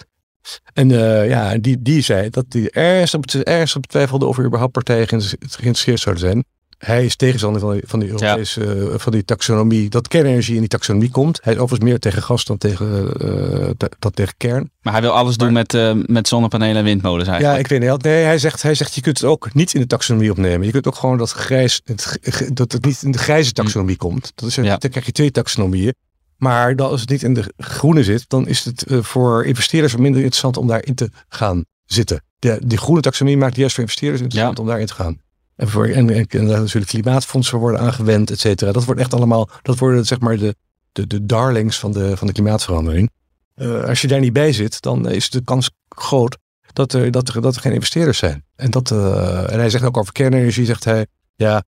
[0.72, 0.88] En
[1.28, 5.06] ja, die, die zei dat hij ergens op, ergens op twijfelde of er überhaupt partijen
[5.06, 6.44] geïnteresseerd zouden zijn
[6.78, 8.98] hij is tegenstander van die, van die Europese, ja.
[8.98, 11.40] van die taxonomie, dat kernenergie in die taxonomie komt.
[11.42, 14.70] Hij is overigens meer tegen gas dan tegen, uh, dan tegen kern.
[14.82, 17.56] Maar hij wil alles doen met, uh, met zonnepanelen en windmolens eigenlijk.
[17.56, 18.02] Ja, ik weet niet.
[18.02, 20.66] Nee, hij zegt, hij zegt je kunt het ook niet in de taxonomie opnemen.
[20.66, 22.18] Je kunt ook gewoon dat, grijs, het,
[22.52, 23.54] dat het niet in de grijze hm.
[23.54, 24.32] taxonomie komt.
[24.34, 24.76] Dat is, ja.
[24.76, 25.94] Dan krijg je twee taxonomieën.
[26.36, 30.20] Maar als het niet in de groene zit, dan is het uh, voor investeerders minder
[30.20, 32.24] interessant om daarin te gaan zitten.
[32.38, 34.62] De, die groene taxonomie maakt juist voor investeerders interessant ja.
[34.62, 35.20] om daarin te gaan.
[35.56, 38.72] En, voor, en, natuurlijk klimaatfondsen worden aangewend, et cetera.
[38.72, 40.56] Dat wordt echt allemaal, dat worden zeg maar de,
[40.92, 43.10] de, de darlings van de, van de klimaatverandering.
[43.56, 46.36] Uh, als je daar niet bij zit, dan is de kans groot
[46.72, 48.44] dat er, dat er, dat er geen investeerders zijn.
[48.56, 51.64] En, dat, uh, en hij zegt ook over kernenergie, zegt hij, ja,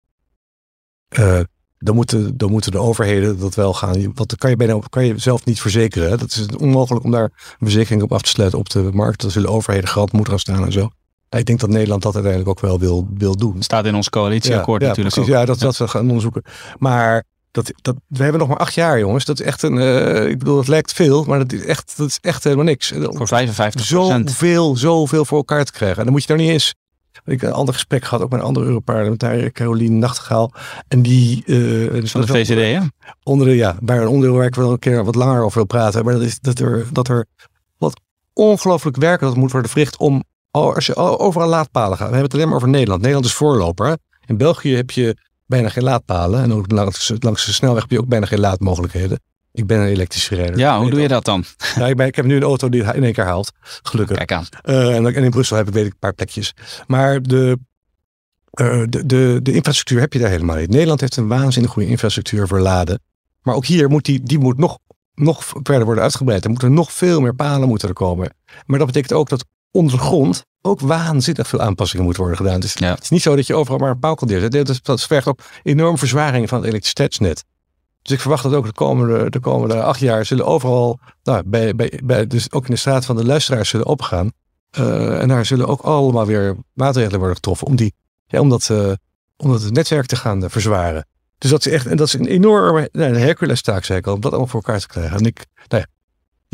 [1.20, 1.40] uh,
[1.78, 4.02] dan, moeten, dan moeten de overheden dat wel gaan.
[4.14, 6.18] Want dan kan je, bijna, kan je zelf niet verzekeren.
[6.18, 9.22] Dat is onmogelijk om daar een verzekering op af te sluiten op de markt.
[9.22, 10.90] Dan zullen overheden geld moeten gaan staan en zo
[11.40, 13.64] ik denk dat Nederland dat uiteindelijk ook wel wil, wil doen.
[13.64, 16.44] Staat in ons coalitieakkoord ja, natuurlijk precies, Ja, dat, dat we gaan onderzoeken.
[16.78, 17.24] Maar
[17.56, 19.26] dat, dat, we hebben nog maar acht jaar, jongens.
[19.26, 22.08] Dat is echt een, uh, ik bedoel, het lijkt veel, maar dat is echt, dat
[22.08, 22.94] is echt helemaal niks.
[22.96, 25.98] Voor 55 Zoveel, zoveel voor elkaar te krijgen.
[25.98, 26.74] En dan moet je daar niet eens...
[27.26, 30.52] Ik heb een ander gesprek gehad, ook met een andere Europarlementariër, Caroline Nachtegaal.
[30.88, 31.44] En die...
[31.46, 32.90] Uh, dus Van de VCD?
[33.24, 35.66] Onder de, ja, bij een onderdeel waar ik wel een keer wat langer over wil
[35.66, 36.06] praten.
[36.06, 37.26] Maar dat is dat er, dat er
[37.78, 38.02] wat
[38.34, 40.24] ongelooflijk werk dat moet worden verricht om
[40.64, 42.10] als je overal laadpalen gaat.
[42.10, 43.00] We hebben het alleen maar over Nederland.
[43.02, 43.98] Nederland is voorloper.
[44.26, 46.42] In België heb je bijna geen laadpalen.
[46.42, 49.20] En ook langs, langs de snelweg heb je ook bijna geen laadmogelijkheden.
[49.52, 50.58] Ik ben een elektrische rijder.
[50.58, 51.44] Ja, hoe doe je dat dan?
[51.88, 53.52] Ik, ben, ik heb nu een auto die in één keer haalt.
[53.62, 54.18] Gelukkig.
[54.18, 54.46] Kijk aan.
[54.64, 56.54] Uh, en, in Brussel heb ik weet ik een paar plekjes.
[56.88, 57.58] Maar de,
[58.62, 60.70] uh, de, de, de infrastructuur heb je daar helemaal niet.
[60.70, 63.00] Nederland heeft een waanzinnig goede infrastructuur voor laden.
[63.42, 64.78] Maar ook hier moet die, die moet nog,
[65.14, 66.44] nog verder worden uitgebreid.
[66.44, 68.36] Er moeten nog veel meer palen moeten er komen.
[68.66, 72.60] Maar dat betekent ook dat ondergrond ook waanzinnig veel aanpassingen moeten worden gedaan.
[72.60, 74.80] Dus het is niet zo dat je overal maar een paal kan neerzetten.
[74.84, 77.44] Dat vergt ook enorm verzwaring van het elektriciteitsnet.
[78.02, 81.76] Dus ik verwacht dat ook de komende, de komende acht jaar zullen overal, nou, bij,
[81.76, 84.32] bij, bij, dus ook in de straat van de luisteraars zullen opgaan.
[84.80, 87.94] Uh, en daar zullen ook allemaal weer maatregelen worden getroffen om, die,
[88.26, 88.92] ja, om, dat, uh,
[89.38, 91.06] om dat netwerk te gaan uh, verzwaren.
[91.38, 94.08] Dus dat is echt en dat is een enorme nou, een Hercules taak, zei ik
[94.08, 95.18] al, om dat allemaal voor elkaar te krijgen.
[95.18, 95.88] En ik, nou ja,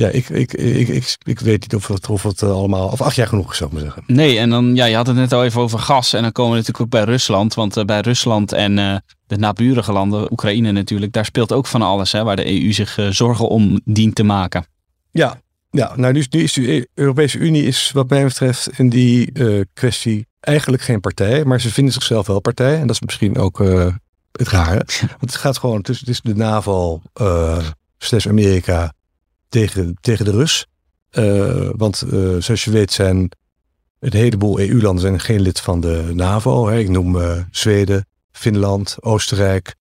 [0.01, 3.01] ja, ik, ik, ik, ik, ik weet niet of het, of het eh, allemaal, of
[3.01, 4.03] acht jaar genoeg is, zou ik maar zeggen.
[4.07, 6.13] Nee, en dan, ja, je had het net al even over gas.
[6.13, 7.53] En dan komen we natuurlijk ook bij Rusland.
[7.53, 8.95] Want uh, bij Rusland en uh,
[9.27, 12.97] de naburige landen, Oekraïne natuurlijk, daar speelt ook van alles, hè, waar de EU zich
[12.97, 14.65] uh, zorgen om dient te maken.
[15.11, 19.31] Ja, ja nou, nu, nu is de Europese Unie, is wat mij betreft, in die
[19.73, 21.45] kwestie eigenlijk geen partij.
[21.45, 22.79] Maar ze vinden zichzelf wel partij.
[22.79, 23.57] En dat is misschien ook
[24.31, 24.85] het rare.
[25.19, 27.01] Want het gaat gewoon, tussen het is de NAVO,
[27.97, 28.93] slash Amerika
[29.51, 30.65] tegen, tegen de Rus.
[31.11, 33.31] Uh, want uh, zoals je weet zijn
[33.99, 36.67] een heleboel EU-landen zijn geen lid van de NAVO.
[36.67, 36.77] Hè.
[36.77, 39.75] Ik noem uh, Zweden, Finland, Oostenrijk,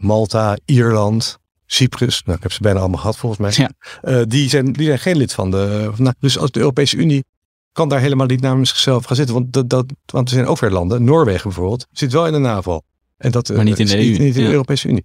[0.00, 2.22] Malta, Ierland, Cyprus.
[2.22, 3.68] Nou, ik heb ze bijna allemaal gehad volgens mij.
[4.02, 4.24] Ja.
[4.24, 5.90] die, zijn, die zijn geen lid van de...
[5.96, 7.24] Nou, dus als de Europese Unie
[7.72, 9.34] kan daar helemaal niet namens zichzelf gaan zitten.
[9.34, 12.38] Want, dat, dat, want er zijn ook weer landen, Noorwegen bijvoorbeeld, zit wel in de
[12.38, 12.80] NAVO.
[13.16, 14.02] En dat, maar niet in de EU.
[14.02, 15.04] Niet, niet in de Europese Unie.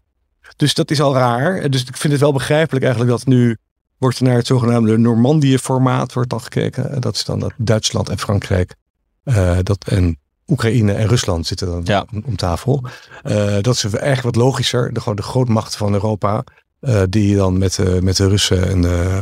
[0.59, 1.69] Dus dat is al raar.
[1.69, 3.57] Dus ik vind het wel begrijpelijk eigenlijk dat nu
[3.97, 7.01] wordt naar het zogenaamde Normandië-formaat wordt dan gekeken.
[7.01, 8.75] Dat is dan dat Duitsland en Frankrijk.
[9.23, 10.17] Uh, dat, en
[10.47, 12.05] Oekraïne en Rusland zitten dan Ja.
[12.13, 12.83] om, om tafel.
[13.23, 14.93] Eh, dat is eigenlijk wat logischer.
[14.93, 16.43] De, gewoon de grootmachten van Europa.
[16.79, 19.17] eh, die dan met, eh, met de Russen en, eh,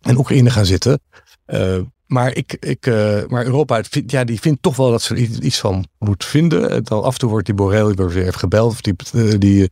[0.00, 1.00] en Oekraïne gaan zitten.
[1.44, 5.02] Eh, maar, ik, ik, eh, maar Europa het vindt, ja, die vindt toch wel dat
[5.02, 6.70] ze er iets, iets van moet vinden.
[6.70, 8.70] En dan af en toe wordt die Borrell weer weer even gebeld.
[8.72, 9.70] Of die, eh, die,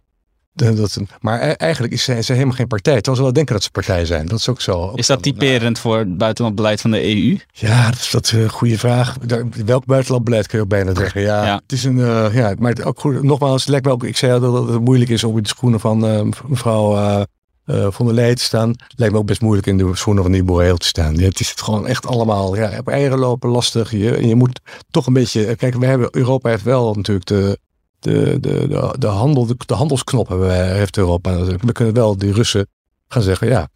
[0.57, 2.95] dat, maar e- eigenlijk is zij, zij helemaal geen partij.
[2.95, 4.27] Terwijl ze wel denken dat ze partij zijn.
[4.27, 4.93] Dat is ook zo.
[4.95, 7.37] Is dat typerend voor het buitenland beleid van de EU?
[7.53, 9.19] Ja, dat is dat een goede vraag.
[9.19, 11.21] Daar, welk buitenlandbeleid kun je ook bijna zeggen?
[11.21, 11.55] Ja, Ja.
[11.63, 11.99] het is een.
[12.01, 13.23] eh, ja, maar het ook goed.
[13.23, 14.05] Nogmaals, het lijkt me ook.
[14.05, 17.87] Ik zei al dat het moeilijk is om in de schoenen van eh, mevrouw eh,
[17.91, 18.75] von der Leyen te staan.
[18.97, 21.17] Lijkt me ook best moeilijk in de schoenen van die Borrell te staan.
[21.17, 23.91] Ja, het is gewoon echt allemaal ja, op eieren lopen, lastig.
[23.91, 25.57] Je, en je moet toch een beetje.
[25.57, 27.59] Kijk, we hebben, Europa heeft wel natuurlijk de.
[28.07, 31.63] De, de, de, de, handel, de, de handelsknop hebben wij, heeft Europa natuurlijk.
[31.63, 32.67] We kunnen wel die Russen
[33.09, 33.69] gaan zeggen, ja,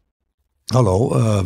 [0.66, 1.40] hallo, eh,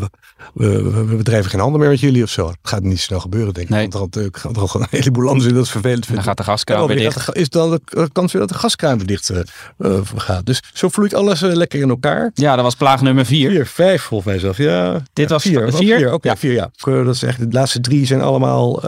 [0.55, 2.47] we, we, bedrijven geen handel meer met jullie of zo.
[2.47, 3.75] Dat gaat niet snel gebeuren, denk ik.
[3.75, 3.89] Nee.
[3.89, 6.25] Want er gaat, al een heleboel landen zijn dat vervelend En dan vinden.
[6.25, 7.35] gaat de gaskraan weer dicht.
[7.37, 9.41] is dan de kans weer dat de gaskraan weer dicht eh,
[9.79, 10.47] eh, gaat.
[10.47, 12.31] Dus zo vloeit alles lekker in elkaar.
[12.35, 13.51] Ja, dat was plaag nummer vier.
[13.51, 14.57] Vier, vijf volgens mij zelf.
[14.57, 15.73] Ja, Dit ja, was vier.
[15.73, 15.93] vier?
[15.93, 16.13] Oh, vier.
[16.13, 16.37] Oké, Ja.
[16.37, 16.71] vier, ja.
[16.85, 18.81] Dat is echt, de laatste drie zijn allemaal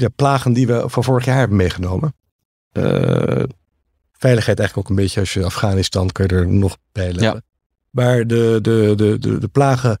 [0.00, 2.14] ja, plagen die we van vorig jaar hebben meegenomen.
[2.72, 3.42] Eh,
[4.12, 7.44] veiligheid eigenlijk ook een beetje als je Afghanistan kun je er nog bij leggen.
[7.90, 10.00] Maar de, de, de, de, de plagen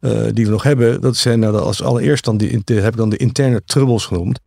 [0.00, 2.98] eh, die we nog hebben, dat zijn nou als allereerst dan die, inter- heb ik
[2.98, 4.40] dan de interne troubles genoemd.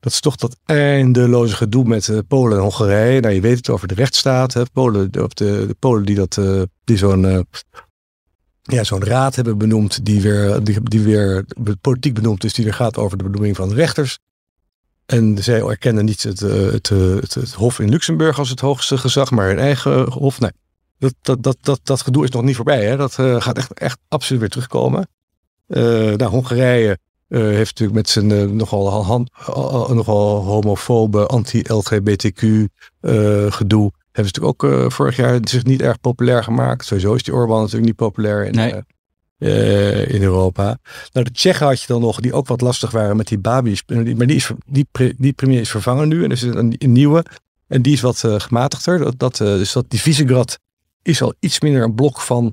[0.00, 3.20] Dat is toch dat eindeloze gedoe met eh, Polen en Hongarije.
[3.20, 4.52] Nou, je weet het over de rechtsstaat.
[4.52, 4.62] Hè?
[4.72, 6.40] Polen, de, of de, de Polen die, dat,
[6.84, 7.46] die zo'n
[8.66, 11.44] ja, zo'n raad hebben benoemd, die weer, die, die weer
[11.80, 14.18] politiek benoemd is, die weer gaat over de benoeming van rechters.
[15.06, 18.60] En zij erkennen niet het, eh, het, eh, het, het Hof in Luxemburg als het
[18.60, 20.40] hoogste gezag, maar hun eigen Hof.
[20.40, 20.50] Nee,
[20.98, 22.84] dat, dat, dat, dat, dat gedoe is nog niet voorbij.
[22.84, 22.96] Hè?
[22.96, 25.08] Dat eh, gaat echt, echt absoluut weer terugkomen.
[25.66, 26.98] Eh nou, Hongarije
[27.28, 28.86] eh, heeft natuurlijk met zijn eh, nogal,
[29.46, 32.42] eh, nogal homofobe, anti-LGBTQ
[33.00, 33.92] eh, gedoe.
[34.16, 36.84] Hebben ze natuurlijk ook eh, vorig jaar zich niet erg populair gemaakt.
[36.84, 38.74] Sowieso is die Orbán natuurlijk niet populair in, Nee.
[39.38, 40.78] eh, eh, in Europa.
[41.12, 43.82] Nou, de Tsjechen had je dan nog, die ook wat lastig waren met die Babi's.
[43.86, 47.24] Maar die, is, die, die premier is vervangen nu en er is een, een nieuwe.
[47.66, 48.98] En die is wat gematigder.
[48.98, 50.58] Dat, dat, dus dat die Visegrad
[51.02, 52.52] is al iets minder een blok van,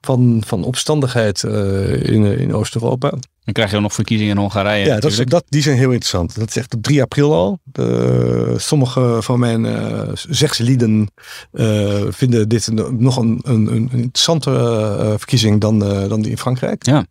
[0.00, 3.12] van, van opstandigheid in, in Oost-Europa.
[3.46, 4.86] Dan krijg je ook nog verkiezingen in Hongarije.
[4.86, 6.38] Ja, dat is, dat, die zijn heel interessant.
[6.38, 7.58] Dat is echt op 3 april al.
[7.64, 11.10] De, sommige van mijn uh, zegslieden
[11.52, 16.38] eh, vinden dit een, nog een, een, een interessantere eh, verkiezing dan, dan die in
[16.38, 16.86] Frankrijk.
[16.86, 17.06] Ja.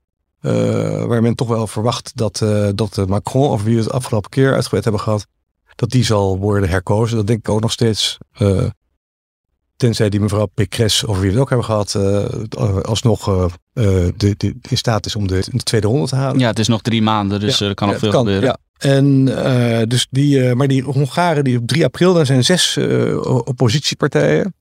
[1.08, 2.44] Waar men toch wel verwacht dat,
[2.76, 5.28] dat Macron, over wie we het afgelopen keer uitgebreid hebben gehad,
[5.76, 7.18] dat die zal worden herkozen.
[7.18, 8.18] Dat denk ik ook nog steeds.
[9.76, 14.14] Tenzij die mevrouw Pécresse, over wie we het ook hebben gehad, eh, alsnog eh, eh,
[14.18, 16.40] de, de, in staat is om de, de tweede ronde te halen.
[16.40, 18.50] Ja, het is nog drie maanden, dus Ja, er kan nog Ja, veel kan, gebeuren.
[18.50, 18.58] Ja.
[18.78, 19.26] En
[19.90, 22.78] dus die, maar die Hongaren die op 3 april, daar zijn zes
[23.24, 24.54] oppositiepartijen.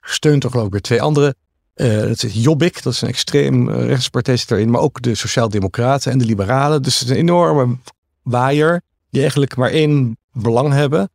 [0.00, 1.34] Gesteund door geloof ik weer twee andere.
[1.74, 4.70] Dat is Jobbik, dat is een extreem rechtspartij zit erin.
[4.70, 6.82] Maar ook de Sociaaldemocraten en de Liberalen.
[6.82, 7.76] Dus het is een enorme
[8.22, 11.10] waaier die eigenlijk maar één belang hebben.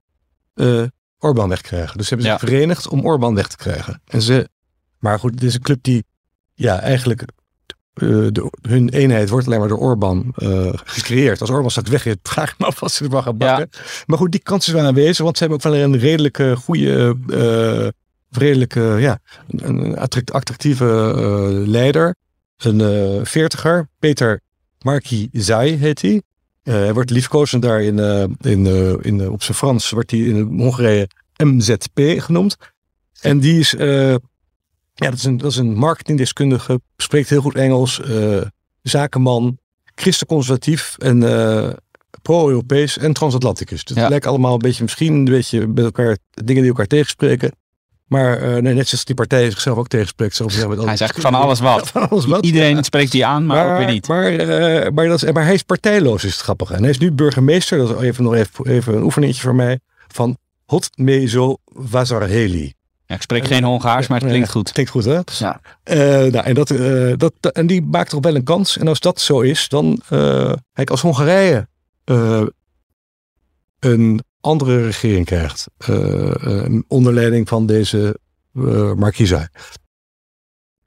[0.56, 0.84] Uh,
[1.24, 1.98] Orbán wegkrijgen.
[1.98, 2.48] Dus ze hebben zich Ja.
[2.48, 4.02] verenigd om Orbán weg te krijgen.
[4.06, 4.50] En ze,
[5.00, 6.04] maar goed, dit is een club die
[6.54, 11.42] ja, eigenlijk uh, de, hun eenheid wordt alleen maar door Orbán uh, gecreëerd.
[11.42, 13.68] Als Orbán straks weg vraag me af wat ze ervan gaan bakken.
[13.72, 13.80] Ja.
[14.06, 17.18] Maar goed, die kans is wel aanwezig, want ze hebben ook wel een redelijke goede,
[17.28, 17.88] uh,
[18.30, 19.98] redelijke, ja, een
[20.32, 20.86] attractieve
[21.66, 22.16] leider.
[22.58, 24.42] Een veertiger, Peter
[24.80, 26.22] Marki Zai heet hij.
[26.63, 30.19] Uh, hij wordt liefkozend daar in, uh, in, uh, in, op zijn Frans, wordt hij
[30.19, 31.08] in Hongarije
[31.43, 32.58] MZP genoemd.
[33.21, 34.19] En die is, ja,
[34.93, 38.02] dat is, een, dat is een marketingdeskundige, spreekt heel goed Engels,
[38.82, 39.58] zakenman,
[39.95, 41.19] christenconservatief en
[42.21, 43.84] pro-Europees en transatlanticus.
[43.84, 44.02] Dus ja.
[44.02, 47.52] het lijkt allemaal een beetje, misschien een beetje met elkaar, dingen die elkaar tegenspreken.
[48.13, 50.36] Maar uh, nee, net zoals die partij zichzelf ook tegenspreekt.
[50.36, 51.88] Zo hij is eigenlijk van alles wat.
[51.91, 52.45] van alles wat.
[52.45, 52.84] Iedereen ja.
[52.84, 54.08] spreekt die aan, maar, maar, ook weer niet.
[54.08, 56.73] Maar, uh, maar, dat is, maar hij is partijloos, is het grappige.
[56.73, 59.80] En hij is nu burgemeester, dat is even nog even, even een oefeningetje voor mij,
[60.08, 62.73] van Hotmezo Vazarheli.
[63.06, 64.71] Ja, ik spreek geen Hongaars, maar het klinkt goed.
[64.71, 65.19] Klinkt goed, hè?
[65.38, 65.62] Ja.
[65.84, 68.78] Uh, nou, en, dat, uh, dat, en die maakt toch wel een kans.
[68.78, 70.02] En als dat zo is, dan...
[70.10, 71.67] Uh, kijk, als Hongarije
[73.80, 75.68] een andere regering krijgt...
[76.88, 78.20] onder leiding van deze
[78.96, 79.50] Markiza...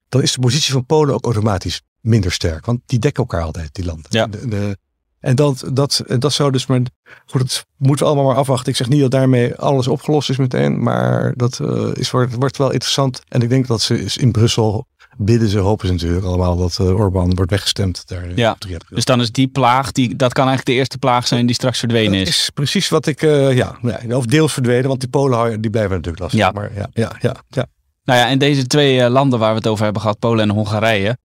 [0.09, 2.67] dan is de positie van Polen ook automatisch minder sterk.
[2.67, 4.07] Want die dekken elkaar altijd, die landen.
[4.09, 4.27] Ja.
[4.27, 4.79] De, de,
[5.21, 6.81] en dat, dat, dat zou dus maar.
[7.27, 8.69] Goed, dat moeten we allemaal maar afwachten.
[8.69, 10.83] Ik zeg niet dat daarmee alles opgelost is meteen.
[10.83, 13.23] Maar dat uh, is, wordt, wordt wel interessant.
[13.29, 17.01] En ik denk dat ze in Brussel bidden ze, hopen ze natuurlijk allemaal dat uh,
[17.01, 18.09] Orbán wordt weggestemd.
[18.09, 18.57] Daar, ja,
[18.89, 21.79] dus dan is die plaag, die, dat kan eigenlijk de eerste plaag zijn die straks
[21.79, 22.29] verdwenen dat is.
[22.29, 23.79] is precies wat ik, uh, ja,
[24.11, 26.41] of deels verdwenen, want die Polen die blijven natuurlijk lastig.
[26.41, 26.51] Ja.
[26.51, 27.67] Maar ja, ja, ja, ja.
[28.05, 31.19] Nou ja, en deze twee landen waar we het over hebben gehad, Polen en Hongarije,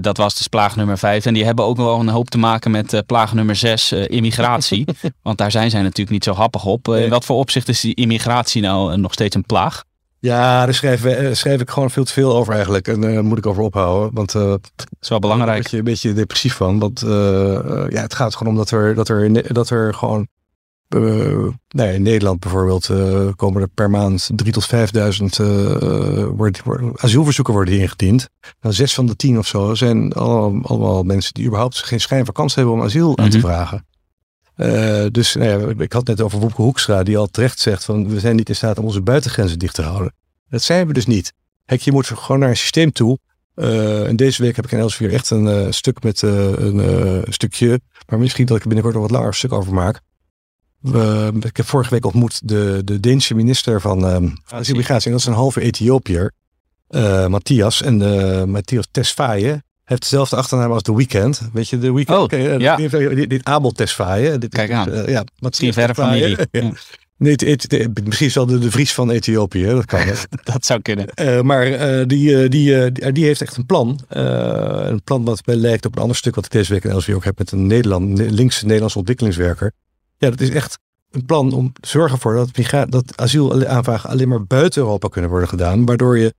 [0.00, 1.26] dat was dus plaag nummer 5.
[1.26, 4.84] En die hebben ook wel een hoop te maken met plaag nummer 6, uh, immigratie.
[5.22, 6.88] Want daar zijn zij natuurlijk niet zo happig op.
[6.88, 9.84] In wat voor opzicht is die immigratie nou nog steeds een plaag?
[10.20, 11.00] Ja, daar schrijf,
[11.36, 12.88] schrijf ik gewoon veel te veel over eigenlijk.
[12.88, 14.14] En daar moet ik over ophouden.
[14.14, 15.52] Want dat is wel belangrijk.
[15.52, 16.78] Daar word je een beetje depressief van.
[16.78, 17.00] Want
[17.88, 20.28] ja, het gaat gewoon om dat er, dat er, dat er gewoon
[21.68, 22.90] nee, in Nederland bijvoorbeeld
[23.36, 28.28] komen er per maand 3 tot 5000 uh, wordt, wordt, asielverzoeken worden ingediend.
[28.60, 32.24] Nou, zes van de tien of zo zijn allemaal, allemaal mensen die überhaupt geen schijn
[32.24, 33.24] van kans hebben om asiel mm -hmm.
[33.24, 33.86] aan te vragen.
[35.10, 38.20] Dus nou ja, ik had net over Wopke Hoekstra die al terecht zegt van we
[38.20, 40.14] zijn niet in staat om onze buitengrenzen dicht te houden.
[40.48, 41.32] Dat zijn we dus niet.
[41.64, 43.18] Kijk, je moet gewoon naar een systeem toe.
[43.54, 48.46] en deze week heb ik in Elsevier echt een stuk met een stukje, maar misschien
[48.46, 50.00] dat ik er binnenkort nog wat langer stuk over maak.
[51.40, 55.06] Ik heb vorige week ontmoet de, de Deense minister van um, Migratie.
[55.06, 56.32] En dat is een halve Ethiopiër,
[57.28, 57.82] Matthias.
[57.82, 57.96] En
[58.50, 61.40] Matthias Tesfaye heeft dezelfde achternaam als The Weeknd.
[61.52, 62.16] Weet je, The Weeknd?
[62.16, 62.76] Oh, okay, ja.
[62.76, 64.38] Die heeft dit, Abel Tesfaye.
[64.38, 64.88] Dit, Kijk aan.
[64.88, 66.36] Uh, ja, Misschien verre familie.
[66.50, 66.70] ja.
[67.16, 69.64] Nee, het, het, het, misschien is wel de, de Vries van Ethiopië.
[69.64, 70.00] Dat kan.
[70.52, 71.08] dat zou kunnen.
[71.20, 74.00] Uh, maar uh, die, die, die, heeft echt een plan.
[74.08, 77.24] Een plan wat lijkt op een ander stuk wat ik deze week in Elsvier ook
[77.24, 79.72] heb met een Nederland, linkse Nederlandse ontwikkelingswerker.
[80.18, 80.78] Ja, dat is echt
[81.10, 85.30] een plan om te zorgen voor dat, migra- dat asielaanvragen alleen maar buiten Europa kunnen
[85.30, 85.84] worden gedaan.
[85.84, 86.34] Waardoor je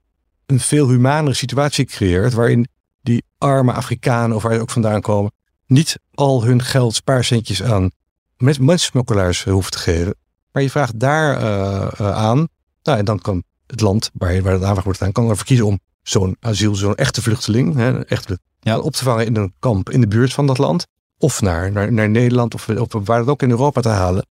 [0.46, 2.32] een veel humanere situatie creëert.
[2.32, 2.68] Waarin
[3.02, 5.32] die arme Afrikanen of waar ze ook vandaan komen.
[5.66, 7.90] niet al hun geld, spaarcentjes aan
[8.36, 10.14] mensensmokkelaars hoeven te geven.
[10.52, 12.48] Maar je vraagt daar uh, uh, aan.
[12.82, 15.14] Nou, en dan kan het land waar, waar het aanvraag wordt gedaan.
[15.14, 17.74] kan ervoor kiezen om zo'n asiel, zo'n echte vluchteling.
[17.74, 18.78] Hè, echt ja.
[18.78, 20.86] op te vangen in een kamp in de buurt van dat land.
[21.18, 24.26] Of naar, naar, naar Nederland of, of waar het ook in Europa te halen.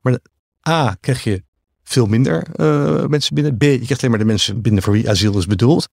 [0.00, 0.18] Maar
[0.68, 1.42] A, krijg je
[1.82, 3.56] veel minder uh, mensen binnen.
[3.56, 5.88] B, je krijgt alleen maar de mensen binnen voor wie asiel is bedoeld.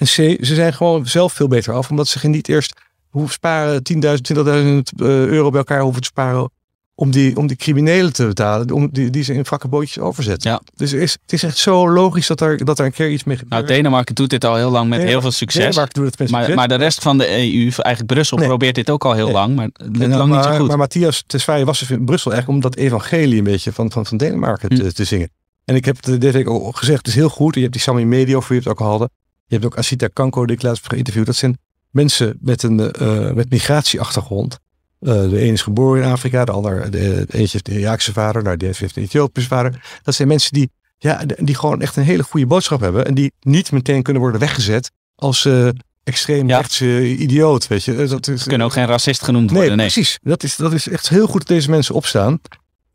[0.00, 1.90] En C, ze zijn gewoon zelf veel beter af.
[1.90, 3.98] Omdat ze niet eerst hoeven sparen 10.000,
[4.34, 6.50] 20.000 euro bij elkaar hoeven te sparen.
[6.94, 8.70] Om die, om die criminelen te betalen.
[8.70, 10.50] Om die, die ze in wrakke bootjes overzetten.
[10.50, 10.60] Ja.
[10.76, 13.36] Dus is, het is echt zo logisch dat er, dat er een keer iets mee
[13.36, 13.62] gebeurt.
[13.62, 15.62] Nou, Denemarken doet dit al heel lang met heel veel succes.
[15.64, 16.58] Denemarken doet het met Maar, succes.
[16.58, 18.46] maar de rest van de EU, eigenlijk Brussel, Nee.
[18.46, 19.34] probeert dit ook al heel Nee.
[19.34, 19.54] lang.
[19.56, 20.68] Maar het lukt lang maar, niet zo goed.
[20.68, 24.06] Maar Matthias Tesfaye was dus in Brussel eigenlijk om dat evangelie een beetje van, van,
[24.06, 24.88] van Denemarken te, Hm.
[24.90, 25.30] te zingen.
[25.64, 27.54] En ik heb deze week ook gezegd, het is heel goed.
[27.54, 29.10] Je hebt die Sami Medio, voor je het ook al hadden.
[29.50, 31.26] Je hebt ook Asita Kanko, die ik laatst heb geïnterviewd.
[31.26, 31.58] Dat zijn
[31.90, 34.58] mensen met een eh, met migratieachtergrond.
[35.00, 38.12] Eh, de een is geboren in Afrika, de ander, de, de eentje heeft een Iraakse
[38.12, 39.98] vader, nou, die heeft een Ethiopische vader.
[40.02, 43.06] Dat zijn mensen die, ja, die gewoon echt een hele goede boodschap hebben.
[43.06, 45.68] En die niet meteen kunnen worden weggezet als eh
[46.04, 46.56] extreem Ja.
[46.56, 48.06] rechtse idioot, weet je.
[48.06, 49.76] Dat is, Ze kunnen ook geen racist genoemd worden.
[49.76, 50.18] Nee, precies.
[50.22, 52.40] Dat is, dat is echt heel goed dat deze mensen opstaan.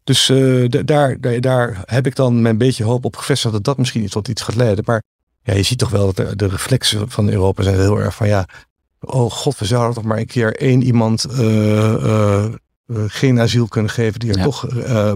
[0.03, 3.77] Dus da- daar, daar, daar heb ik dan mijn beetje hoop op gevestigd dat dat
[3.77, 4.83] misschien iets tot iets gaat leiden.
[4.87, 5.03] Maar
[5.45, 8.27] ja, je ziet toch wel dat de, de reflexen van Europa zijn heel erg van
[8.27, 8.47] ja,
[8.99, 12.53] oh god, we zouden toch maar een keer één iemand eh, eh, eh,
[13.07, 14.43] geen asiel kunnen geven die er Ja.
[14.43, 14.67] toch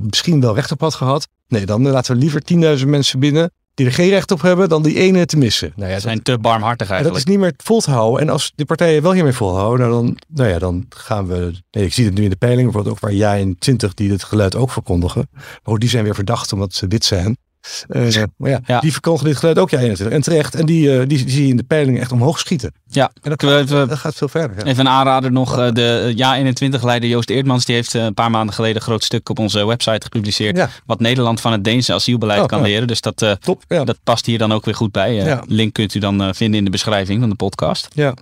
[0.02, 1.28] misschien wel recht op had gehad.
[1.48, 2.42] Nee, dan laten we liever
[2.80, 5.74] 10.000 mensen binnen die er geen recht op hebben dan die ene te missen.
[5.76, 7.18] Nou ja, dat- zijn te barmhartig en dat eigenlijk.
[7.28, 8.22] is niet meer vol te houden.
[8.22, 11.52] En als de partijen wel hiermee volhouden, nou dan, nou ja, dan gaan we.
[11.72, 14.12] Nee, ik zie het nu in de peilingen, bijvoorbeeld ook waar jij en 20 die
[14.12, 15.28] het geluid ook verkondigen.
[15.34, 17.38] Maar ook die zijn weer verdacht omdat ze wit zijn.
[17.88, 18.80] Eh, maar ja, Ja.
[18.80, 20.16] die verkondigen dit geluid ook jij 21.
[20.18, 20.56] En terecht.
[20.56, 22.74] En die, eh, die, die zie je in de peilingen echt omhoog schieten.
[22.86, 24.58] Ja, En dat, Kunnen we even- dat gaat veel verder.
[24.58, 24.64] Ja.
[24.64, 25.58] Even een aanrader nog.
[25.58, 29.40] eh, De Ja21-leider Joost Eertmans die heeft een paar maanden geleden een groot stuk op
[29.40, 30.58] onze website gepubliceerd.
[30.58, 30.70] Ja.
[30.86, 32.66] Wat Nederland van het Deense asielbeleid Oh, kan ja.
[32.66, 32.88] leren.
[32.88, 33.64] Dus dat, eh, Top.
[33.68, 33.84] Ja.
[33.84, 35.20] dat past hier dan ook weer goed bij.
[35.20, 35.44] Eh, Ja.
[35.48, 37.88] Link kunt u dan eh, vinden in de beschrijving van de podcast.
[37.94, 38.14] ja.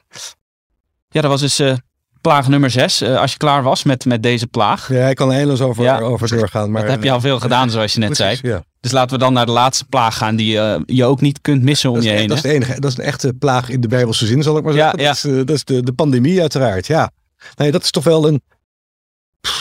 [1.09, 1.73] Ja, dat was dus eh,
[2.21, 3.01] plaag nummer 6.
[3.03, 4.89] als je klaar was met, met deze plaag.
[4.93, 5.99] ja, ik kan eindeloos over, Ja.
[5.99, 6.71] over doorgaan.
[6.71, 8.53] Maar, dat heb je al veel gedaan, zoals je net Precies, zei.
[8.53, 8.63] Ja.
[8.87, 11.63] Dus laten we dan naar de laatste plaag gaan die eh, je ook niet kunt
[11.63, 12.27] missen om Dat is, je e- heen.
[12.27, 12.79] dat is de enige.
[12.79, 14.99] Dat is een echte plaag in de Bijbelse zin, zal ik maar zeggen.
[14.99, 15.05] ja.
[15.07, 16.87] Dat is, eh, dat is de, de pandemie, uiteraard.
[16.87, 17.11] Ja.
[17.55, 18.41] Nee, dat is toch wel een.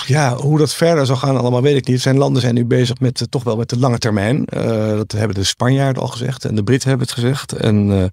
[0.06, 2.00] Ja, hoe dat verder zal gaan, allemaal weet ik niet.
[2.00, 4.44] Zijn landen zijn nu bezig met eh, toch wel met de lange termijn.
[4.96, 7.52] Dat hebben de Spanjaarden al gezegd en de Britten hebben het gezegd.
[7.52, 8.12] En,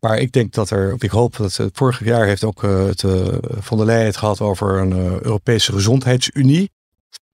[0.00, 3.04] maar ik denk dat er, of ik hoop dat het vorig jaar heeft ook het
[3.60, 4.92] von der Leyen het gehad over een
[5.22, 6.70] Europese gezondheidsunie.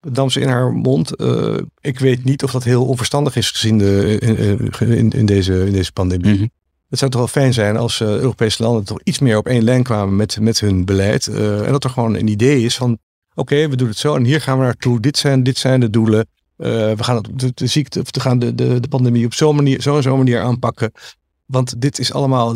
[0.00, 1.16] Dat nam ze in haar mond.
[1.16, 5.66] Eh, ik weet niet of dat heel onverstandig is gezien de, in, in, in deze,
[5.66, 6.34] in deze pandemie.
[6.34, 6.46] Mhm.
[6.88, 9.62] Het zou toch wel fijn zijn als uh, Europese landen toch iets meer op één
[9.62, 11.26] lijn kwamen met, met hun beleid.
[11.26, 12.98] Uh, en dat er gewoon een idee is van,
[13.34, 15.00] oké, we doen het zo en hier gaan we naartoe.
[15.00, 16.26] Dit zijn, dit zijn de doelen.
[16.56, 19.56] We gaan het, de, de ziekte, of we gaan de, de, de pandemie op zo'n
[19.56, 20.92] manier, zo en zo'n manier aanpakken.
[21.46, 22.54] Want dit is allemaal,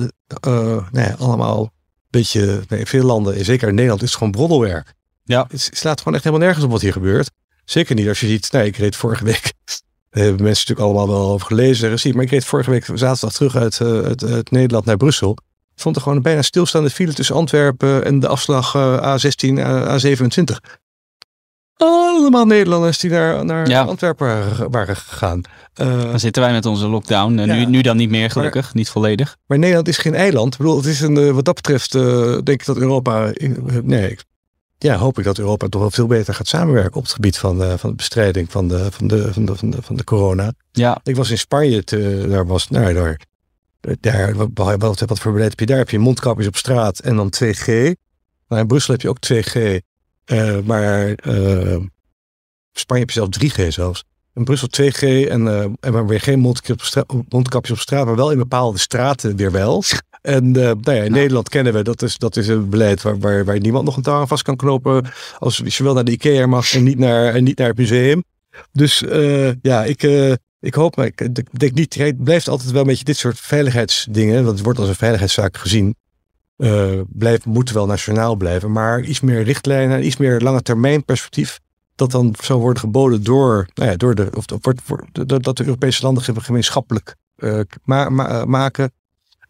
[0.91, 1.71] nee, allemaal een
[2.11, 4.95] beetje, nee, veel landen, zeker in Nederland, is het gewoon broddelwerk.
[5.33, 5.47] Ja.
[5.51, 7.31] Het slaat gewoon echt helemaal nergens op wat hier gebeurt.
[7.65, 9.77] Zeker niet als je ziet, nee, ik reed vorige week, daar
[10.25, 13.33] hebben mensen natuurlijk allemaal wel over gelezen en gezien, maar ik reed vorige week zaterdag
[13.33, 15.37] terug uit, uh, uit, uit Nederland naar Brussel.
[15.75, 19.59] Ik vond er gewoon een bijna stilstaande file tussen Antwerpen en de afslag uh, A16,
[20.01, 20.81] A27
[21.83, 25.41] allemaal Nederlanders die naar, naar Antwerpen waren gegaan.
[25.81, 27.39] Uh, dan zitten wij met onze lockdown.
[27.39, 28.75] En nu, nu dan niet meer, gelukkig.
[28.75, 29.37] niet volledig.
[29.47, 30.53] Maar Nederland is geen eiland.
[30.53, 33.33] Ik bedoel, het is een, eh, wat dat betreft denk ik dat Europa...
[33.83, 34.19] Nee,
[34.83, 37.59] ja, hoop ik dat Europa toch wel veel beter gaat samenwerken op het gebied van,
[37.59, 40.53] de, van de bestrijding van de, van, de, van, de, van, de, van de corona.
[40.73, 41.01] Ja.
[41.03, 43.21] Ik was in Spanje, te, daar was, nou, daar,
[44.01, 45.79] daar, wat, wat voor beleid heb je daar?
[45.79, 47.93] Heb je mondkapjes op straat en dan 2G.
[48.47, 49.77] Maar in Brussel heb je ook 2G.
[50.27, 51.77] Uh, maar uh,
[52.73, 54.05] Spanje heb je zelf 3G zelfs.
[54.35, 55.47] In Brussel 2G en,
[55.81, 59.37] en maar weer geen mondkapjes op, straat, mondkapjes op straat, maar wel in bepaalde straten
[59.37, 59.83] weer wel.
[60.23, 61.11] En nou ja, in ja.
[61.11, 64.03] Nederland kennen we, dat is, dat is een beleid waar, waar, waar niemand nog een
[64.03, 65.05] touw aan vast kan knopen.
[65.39, 68.25] Als je wel naar de IKEA mag en niet naar, en niet naar het museum.
[68.73, 69.05] Dus
[69.63, 70.03] ja, ik,
[70.61, 74.45] ik hoop, maar ik, denk niet, het blijft altijd wel een beetje dit soort veiligheidsdingen,
[74.45, 75.95] want het wordt als een veiligheidszaak gezien
[76.63, 78.73] uh, blijft, moeten wel nationaal blijven.
[78.73, 81.61] Maar iets meer richtlijnen, iets meer lange termijn perspectief.
[81.95, 84.81] Dat dan zou worden geboden door, nou ja, door de, of wordt,
[85.45, 88.93] dat de Europese landen gemeenschappelijk uh, ma ma maken.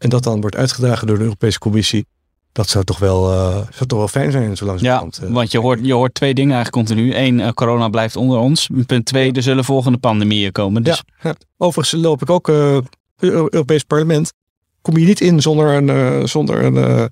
[0.03, 2.05] En dat dan wordt uitgedragen door de Europese Commissie.
[2.51, 5.59] Dat zou toch wel, uh, zou toch wel fijn zijn, zolang Ja, kant, want je
[5.59, 7.15] hoort, je hoort twee dingen eigenlijk continu.
[7.15, 8.69] Eén, corona blijft onder ons.
[8.85, 10.83] Punt twee, er zullen volgende pandemieën komen.
[10.83, 11.03] Dus...
[11.21, 11.35] Ja, ja.
[11.57, 12.85] Overigens loop ik ook het
[13.17, 14.33] Europees Parlement
[14.81, 17.09] kom je niet in zonder een, zonder een,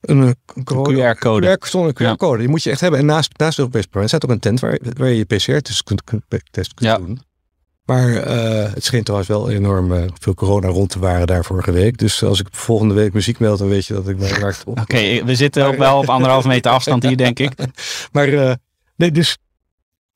[0.00, 1.58] een, QR-code.
[1.58, 2.38] QR, zonder een QR-code.
[2.38, 3.00] Die moet je echt hebben.
[3.00, 5.82] En naast, naast de Europese parlement staat ook een tent waar, waar je je PCR-test
[5.82, 6.24] kunt, kunt,
[6.80, 7.20] doen.
[7.86, 11.98] Maar uh, het scheen trouwens wel enorm veel corona rond te waren daar vorige week.
[11.98, 14.80] Dus als ik volgende week muziek meld, dan weet je dat ik mij raakt op.
[14.80, 17.52] Oké, okay, we zitten ook wel op anderhalf meter afstand hier, denk ik.
[18.12, 18.58] maar
[18.96, 19.36] nee, dus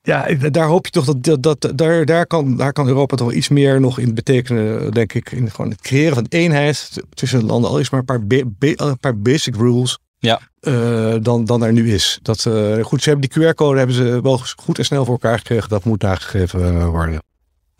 [0.03, 3.33] ja, daar hoop je toch dat, dat, dat daar, daar, kan, daar kan Europa toch
[3.33, 5.31] iets meer nog in betekenen, denk ik.
[5.31, 7.69] In gewoon het creëren van eenheid tussen landen.
[7.69, 9.97] Al is maar een paar, be, be, een paar basic rules.
[10.19, 10.41] Ja.
[10.61, 12.19] Uh, dan, dan er nu is.
[12.21, 15.37] Dat, uh, goed, ze hebben die QR-code hebben ze wel goed en snel voor elkaar
[15.37, 15.69] gekregen.
[15.69, 17.21] Dat moet nagegeven worden.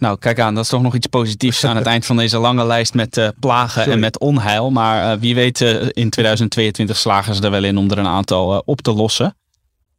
[0.02, 2.66] Nou, kijk aan, dat is toch nog iets positiefs aan het eind van deze lange
[2.66, 3.92] lijst met uh, plagen Sorry.
[3.92, 4.72] en met onheil.
[4.72, 8.82] Maar wie weet, in 2022 slagen ze er wel in om er een aantal op
[8.82, 9.36] te lossen.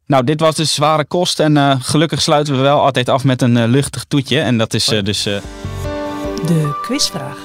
[0.05, 3.41] Nou, dit was dus zware kost en uh, gelukkig sluiten we wel altijd af met
[3.41, 4.39] een uh, luchtig toetje.
[4.39, 5.23] En dat is uh, dus...
[5.23, 7.37] De quizvraag.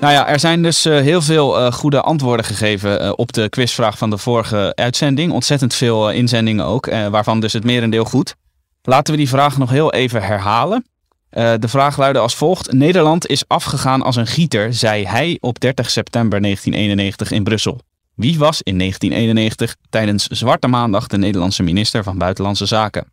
[0.00, 4.18] Nou ja, er zijn dus heel veel goede antwoorden gegeven op de quizvraag van de
[4.18, 5.32] vorige uitzending.
[5.32, 8.34] Ontzettend veel inzendingen ook, waarvan dus het merendeel goed.
[8.82, 10.84] Laten we die vraag nog heel even herhalen.
[11.30, 12.72] de vraag luidde als volgt.
[12.72, 17.80] Nederland is afgegaan als een gieter, zei hij op 30 september 1991 in Brussel.
[18.14, 23.06] Wie was in 1991 tijdens Zwarte Maandag de Nederlandse minister van Buitenlandse Zaken?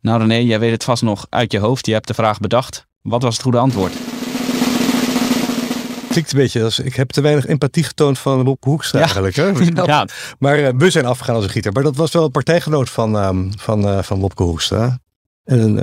[0.00, 1.86] Nou René, jij weet het vast nog uit je hoofd.
[1.86, 2.86] Je hebt de vraag bedacht.
[3.02, 4.15] Wat was het goede antwoord?
[6.16, 9.36] Klinkt een beetje als ik heb te weinig empathie getoond van Bob Hoekstra Ja, eigenlijk.
[9.36, 9.48] Hè?
[9.68, 10.12] inderdaad.
[10.38, 11.72] Maar uh, we zijn afgegaan als een gieter.
[11.72, 14.98] Maar dat was wel een partijgenoot van, um, van, uh, van Hoekstra.
[15.44, 15.76] En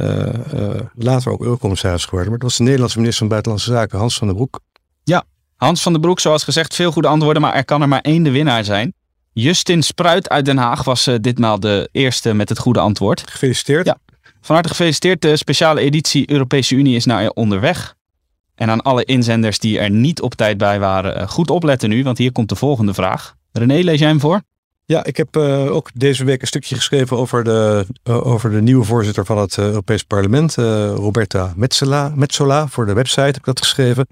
[0.56, 2.30] uh, later ook eurocommissaris geworden.
[2.30, 4.60] Maar dat was de Nederlandse minister van Buitenlandse Zaken, Hans van der Broek.
[5.04, 5.24] Ja,
[5.56, 8.24] Hans van den Broek, zoals gezegd, veel goede antwoorden, maar er kan er maar één
[8.24, 8.94] de winnaar zijn.
[9.34, 13.24] Justin Spruit uit Den Haag was ditmaal de eerste met het goede antwoord.
[13.30, 13.86] Gefeliciteerd.
[13.86, 13.98] Ja,
[14.42, 15.22] van harte gefeliciteerd.
[15.22, 17.96] De speciale editie Europese Unie is naar je onderweg.
[18.56, 22.04] En aan alle inzenders die er niet op tijd bij waren, uh, goed opletten nu,
[22.04, 23.36] want hier komt de volgende vraag.
[23.51, 24.41] René, lees jij hem voor?
[24.86, 28.86] Ja, ik heb uh, ook deze week een stukje geschreven over de, over de nieuwe
[28.86, 30.56] voorzitter van het Europees Parlement,
[30.95, 32.68] Roberta Metsola, Metsola.
[32.68, 34.08] Voor de website heb ik dat geschreven.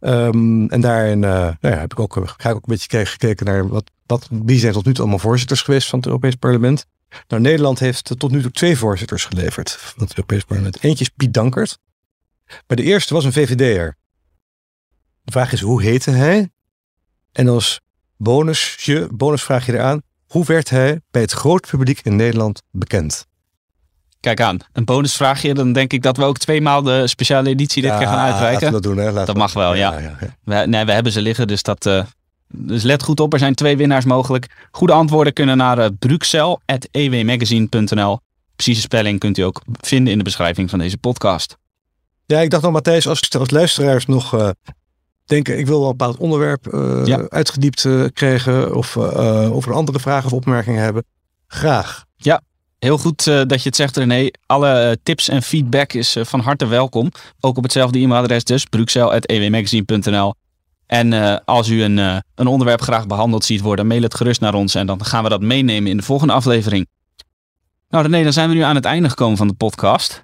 [0.00, 3.68] Um, en daarin nou ja, heb ik ook, ga ik ook een beetje gekeken naar
[3.68, 6.86] wat, wat, wie zijn tot nu toe allemaal voorzitters geweest van het Europees Parlement.
[7.28, 10.82] Nou, Nederland heeft tot nu toe twee voorzitters geleverd van het Europees Parlement.
[10.82, 11.78] Eentje is Piet Dankert.
[12.66, 13.96] Maar de eerste was een VVD'er.
[15.22, 16.50] De vraag is, hoe heette hij?
[17.32, 17.80] En als
[18.16, 23.26] bonusje, bonus vraag je eraan, hoe werd hij bij het groot publiek in Nederland bekend?
[24.20, 25.54] Kijk aan, een bonusvraagje.
[25.54, 28.40] Dan denk ik dat we ook tweemaal de speciale editie dit ja, keer gaan.
[28.40, 29.10] Laten we dat doen, hè?
[29.10, 29.92] Laten dat mag wel, ja.
[29.92, 30.36] ja, ja, ja.
[30.44, 31.86] We, nee, we hebben ze liggen, dus dat...
[31.86, 32.04] Uh,
[32.48, 34.68] dus let goed op, er zijn twee winnaars mogelijk.
[34.70, 38.20] Goede antwoorden kunnen naar uh, bruxel.ewmagazine.nl.
[38.56, 41.56] Precieze spelling kunt u ook vinden in de beschrijving van deze podcast.
[42.26, 44.50] Ja, ik dacht nog, Matthijs, als, als luisteraars nog uh,
[45.24, 45.58] denken...
[45.58, 47.26] ik wil wel een bepaald onderwerp uh, Ja.
[47.28, 48.74] uitgediept uh, krijgen...
[48.74, 51.04] of over andere vraag of opmerking hebben,
[51.46, 52.04] graag.
[52.84, 54.30] Heel goed eh, dat je het zegt, René.
[54.46, 57.10] Alle eh, tips en feedback is eh, van harte welkom.
[57.40, 60.34] Ook op hetzelfde e-mailadres dus, bruxelles.ewmagazine.nl.
[60.86, 61.96] En als u een,
[62.34, 65.28] een onderwerp graag behandeld ziet worden, mail het gerust naar ons en dan gaan we
[65.28, 66.86] dat meenemen in de volgende aflevering.
[67.88, 70.23] Nou René, dan zijn we nu aan het einde gekomen van de podcast.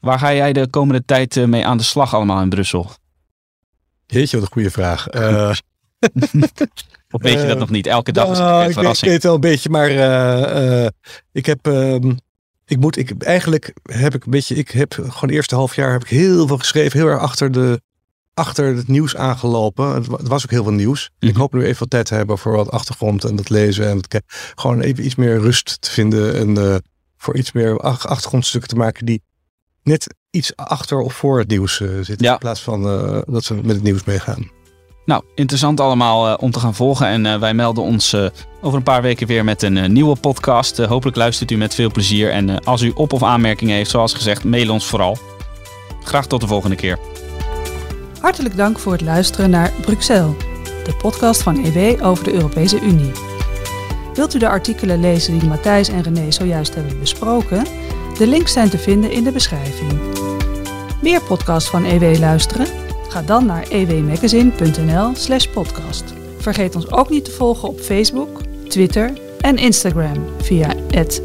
[0.00, 2.90] Waar ga jij de komende tijd mee aan de slag allemaal in Brussel?
[4.06, 5.08] Jeetje, wat een goede vraag.
[7.10, 7.86] Of weet je dat uh, nog niet?
[7.86, 9.06] Elke dag is nou, een verrassing.
[9.06, 10.86] Ik weet, wel een beetje, maar uh,
[11.32, 11.66] ik heb...
[11.66, 12.12] Ehm,
[12.66, 16.02] ik moet, ik, eigenlijk heb ik een beetje, ik heb gewoon eerste half jaar heb
[16.02, 17.80] ik heel veel geschreven, heel erg achter, de,
[18.34, 19.94] achter het nieuws aangelopen.
[19.94, 21.10] Het, het was ook heel veel nieuws.
[21.18, 21.40] Ik mhm.
[21.40, 24.20] hoop nu even wat tijd te hebben voor wat achtergrond en het lezen en het,
[24.54, 26.82] gewoon even iets meer rust te vinden en
[27.16, 29.22] voor iets meer achtergrondstukken te maken die
[29.86, 32.26] net iets achter of voor het nieuws zitten.
[32.32, 32.82] In plaats van
[33.26, 34.54] dat ze met het nieuws meegaan.
[35.06, 37.06] Nou, interessant allemaal uh, om te gaan volgen.
[37.06, 38.26] En uh, wij melden ons uh,
[38.60, 40.76] over een paar weken weer met een nieuwe podcast.
[40.78, 42.30] hopelijk luistert u met veel plezier.
[42.30, 45.18] En als u op- of aanmerkingen heeft, zoals gezegd, mail ons vooral.
[46.04, 46.98] Graag tot de volgende keer.
[48.20, 50.34] Hartelijk dank voor het luisteren naar Bruxelles,
[50.84, 53.12] de podcast van EW over de Europese Unie.
[54.14, 57.64] Wilt u de artikelen lezen die Matthijs en René zojuist hebben besproken?
[58.18, 59.92] De links zijn te vinden in de beschrijving.
[61.02, 62.66] Meer podcasts van EW luisteren?
[63.08, 66.04] Ga dan naar ewmagazine.nl/slash podcast.
[66.38, 70.74] Vergeet ons ook niet te volgen op Facebook, Twitter en Instagram via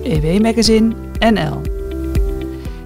[0.03, 1.61] ewmagazine.nl.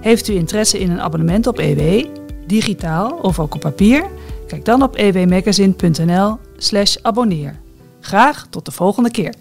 [0.02, 2.06] Heeft u interesse in een abonnement op EW,
[2.48, 4.06] digitaal of ook op papier?
[4.48, 7.60] Kijk dan op ewmagazine.nl/slash abonneer.
[8.00, 9.34] Graag tot de volgende keer.